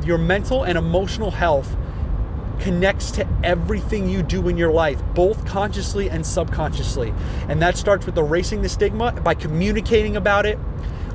your 0.04 0.18
mental 0.18 0.64
and 0.64 0.76
emotional 0.76 1.30
health 1.30 1.76
connects 2.60 3.10
to 3.12 3.28
everything 3.44 4.08
you 4.08 4.22
do 4.22 4.48
in 4.48 4.56
your 4.56 4.72
life, 4.72 5.02
both 5.14 5.44
consciously 5.46 6.08
and 6.08 6.24
subconsciously. 6.24 7.12
And 7.48 7.60
that 7.62 7.76
starts 7.76 8.06
with 8.06 8.16
erasing 8.16 8.62
the 8.62 8.68
stigma 8.68 9.12
by 9.12 9.34
communicating 9.34 10.16
about 10.16 10.46
it, 10.46 10.58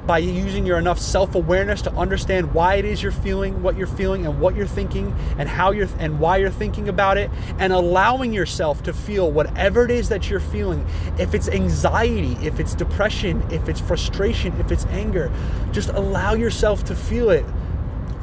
by 0.05 0.17
using 0.17 0.65
your 0.65 0.77
enough 0.77 0.99
self-awareness 0.99 1.81
to 1.83 1.93
understand 1.93 2.53
why 2.53 2.75
it 2.75 2.85
is 2.85 3.03
you're 3.03 3.11
feeling 3.11 3.61
what 3.61 3.77
you're 3.77 3.85
feeling 3.85 4.25
and 4.25 4.39
what 4.39 4.55
you're 4.55 4.65
thinking 4.65 5.15
and 5.37 5.47
how 5.47 5.71
you're 5.71 5.87
and 5.99 6.19
why 6.19 6.37
you're 6.37 6.49
thinking 6.49 6.89
about 6.89 7.17
it 7.17 7.29
and 7.59 7.71
allowing 7.71 8.33
yourself 8.33 8.81
to 8.81 8.93
feel 8.93 9.31
whatever 9.31 9.85
it 9.85 9.91
is 9.91 10.09
that 10.09 10.27
you're 10.27 10.39
feeling 10.39 10.85
if 11.19 11.35
it's 11.35 11.47
anxiety 11.49 12.35
if 12.41 12.59
it's 12.59 12.73
depression 12.73 13.43
if 13.51 13.69
it's 13.69 13.79
frustration 13.79 14.51
if 14.59 14.71
it's 14.71 14.85
anger 14.87 15.31
just 15.71 15.89
allow 15.89 16.33
yourself 16.33 16.83
to 16.83 16.95
feel 16.95 17.29
it 17.29 17.45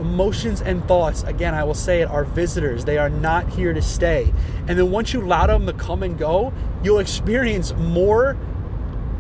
emotions 0.00 0.60
and 0.60 0.86
thoughts, 0.86 1.22
again, 1.24 1.54
I 1.54 1.64
will 1.64 1.74
say 1.74 2.02
it, 2.02 2.08
are 2.08 2.24
visitors. 2.24 2.84
They 2.84 2.98
are 2.98 3.10
not 3.10 3.48
here 3.48 3.72
to 3.72 3.82
stay. 3.82 4.32
And 4.66 4.78
then 4.78 4.90
once 4.90 5.12
you 5.12 5.22
allow 5.22 5.46
them 5.46 5.66
to 5.66 5.72
come 5.72 6.02
and 6.02 6.18
go, 6.18 6.52
you'll 6.82 6.98
experience 6.98 7.74
more 7.74 8.36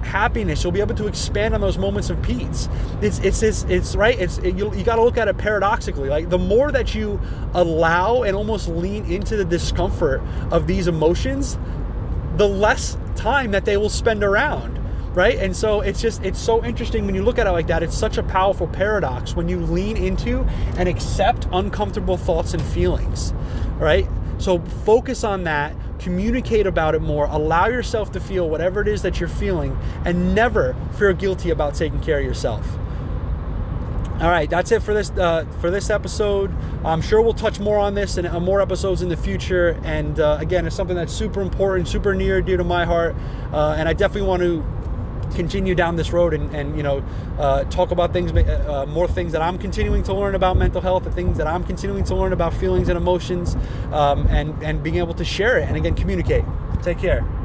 happiness. 0.02 0.62
You'll 0.62 0.72
be 0.72 0.80
able 0.80 0.94
to 0.96 1.06
expand 1.06 1.54
on 1.54 1.60
those 1.60 1.78
moments 1.78 2.10
of 2.10 2.20
peace. 2.22 2.68
It's 3.02 3.18
it's 3.20 3.42
it's, 3.42 3.64
it's 3.64 3.96
right. 3.96 4.18
It's 4.18 4.38
it, 4.38 4.56
you, 4.56 4.74
you 4.74 4.84
got 4.84 4.96
to 4.96 5.02
look 5.02 5.18
at 5.18 5.28
it 5.28 5.36
paradoxically. 5.38 6.08
Like 6.08 6.30
the 6.30 6.38
more 6.38 6.72
that 6.72 6.94
you 6.94 7.20
allow 7.54 8.22
and 8.22 8.36
almost 8.36 8.68
lean 8.68 9.04
into 9.06 9.36
the 9.36 9.44
discomfort 9.44 10.22
of 10.50 10.66
these 10.66 10.88
emotions, 10.88 11.58
the 12.36 12.48
less 12.48 12.96
time 13.16 13.50
that 13.50 13.64
they 13.64 13.76
will 13.76 13.90
spend 13.90 14.22
around 14.22 14.77
right? 15.14 15.38
And 15.38 15.56
so 15.56 15.80
it's 15.80 16.00
just 16.00 16.22
it's 16.22 16.38
so 16.38 16.64
interesting 16.64 17.06
when 17.06 17.14
you 17.14 17.22
look 17.22 17.38
at 17.38 17.46
it 17.46 17.50
like 17.50 17.66
that. 17.68 17.82
It's 17.82 17.96
such 17.96 18.18
a 18.18 18.22
powerful 18.22 18.66
paradox 18.66 19.34
when 19.34 19.48
you 19.48 19.60
lean 19.60 19.96
into 19.96 20.40
and 20.76 20.88
accept 20.88 21.48
uncomfortable 21.52 22.16
thoughts 22.16 22.54
and 22.54 22.62
feelings, 22.62 23.32
right? 23.78 24.08
So 24.38 24.60
focus 24.84 25.24
on 25.24 25.44
that, 25.44 25.74
communicate 25.98 26.66
about 26.66 26.94
it 26.94 27.02
more, 27.02 27.26
allow 27.26 27.66
yourself 27.66 28.12
to 28.12 28.20
feel 28.20 28.48
whatever 28.48 28.80
it 28.80 28.88
is 28.88 29.02
that 29.02 29.18
you're 29.18 29.28
feeling, 29.28 29.76
and 30.04 30.34
never 30.34 30.76
feel 30.96 31.12
guilty 31.12 31.50
about 31.50 31.74
taking 31.74 32.00
care 32.00 32.20
of 32.20 32.24
yourself. 32.24 32.64
All 34.20 34.28
right, 34.28 34.50
that's 34.50 34.72
it 34.72 34.82
for 34.82 34.94
this 34.94 35.10
uh, 35.10 35.44
for 35.60 35.70
this 35.70 35.90
episode. 35.90 36.52
I'm 36.84 37.00
sure 37.00 37.22
we'll 37.22 37.34
touch 37.34 37.60
more 37.60 37.78
on 37.78 37.94
this 37.94 38.16
and 38.16 38.26
uh, 38.26 38.40
more 38.40 38.60
episodes 38.60 39.00
in 39.00 39.08
the 39.08 39.16
future. 39.16 39.80
And 39.84 40.18
uh, 40.18 40.38
again, 40.40 40.66
it's 40.66 40.74
something 40.74 40.96
that's 40.96 41.12
super 41.12 41.40
important, 41.40 41.86
super 41.86 42.14
near 42.16 42.42
dear 42.42 42.56
to 42.56 42.64
my 42.64 42.84
heart, 42.84 43.14
uh, 43.52 43.76
and 43.78 43.88
I 43.88 43.92
definitely 43.92 44.28
want 44.28 44.42
to 44.42 44.77
continue 45.38 45.74
down 45.74 45.94
this 45.96 46.10
road 46.12 46.34
and, 46.34 46.46
and 46.58 46.76
you 46.76 46.82
know 46.82 46.98
uh, 47.38 47.62
talk 47.78 47.92
about 47.92 48.12
things 48.12 48.32
uh, 48.32 48.38
uh, 48.68 48.90
more 48.90 49.06
things 49.06 49.30
that 49.32 49.40
i'm 49.40 49.56
continuing 49.56 50.02
to 50.02 50.12
learn 50.12 50.34
about 50.34 50.56
mental 50.56 50.80
health 50.80 51.04
the 51.04 51.12
things 51.12 51.38
that 51.38 51.46
i'm 51.46 51.64
continuing 51.64 52.04
to 52.04 52.14
learn 52.20 52.32
about 52.32 52.52
feelings 52.52 52.88
and 52.88 52.96
emotions 52.96 53.56
um, 53.92 54.26
and 54.38 54.50
and 54.62 54.82
being 54.82 54.96
able 54.96 55.14
to 55.14 55.24
share 55.24 55.58
it 55.58 55.68
and 55.68 55.76
again 55.76 55.94
communicate. 55.94 56.44
Take 56.82 56.98
care 56.98 57.37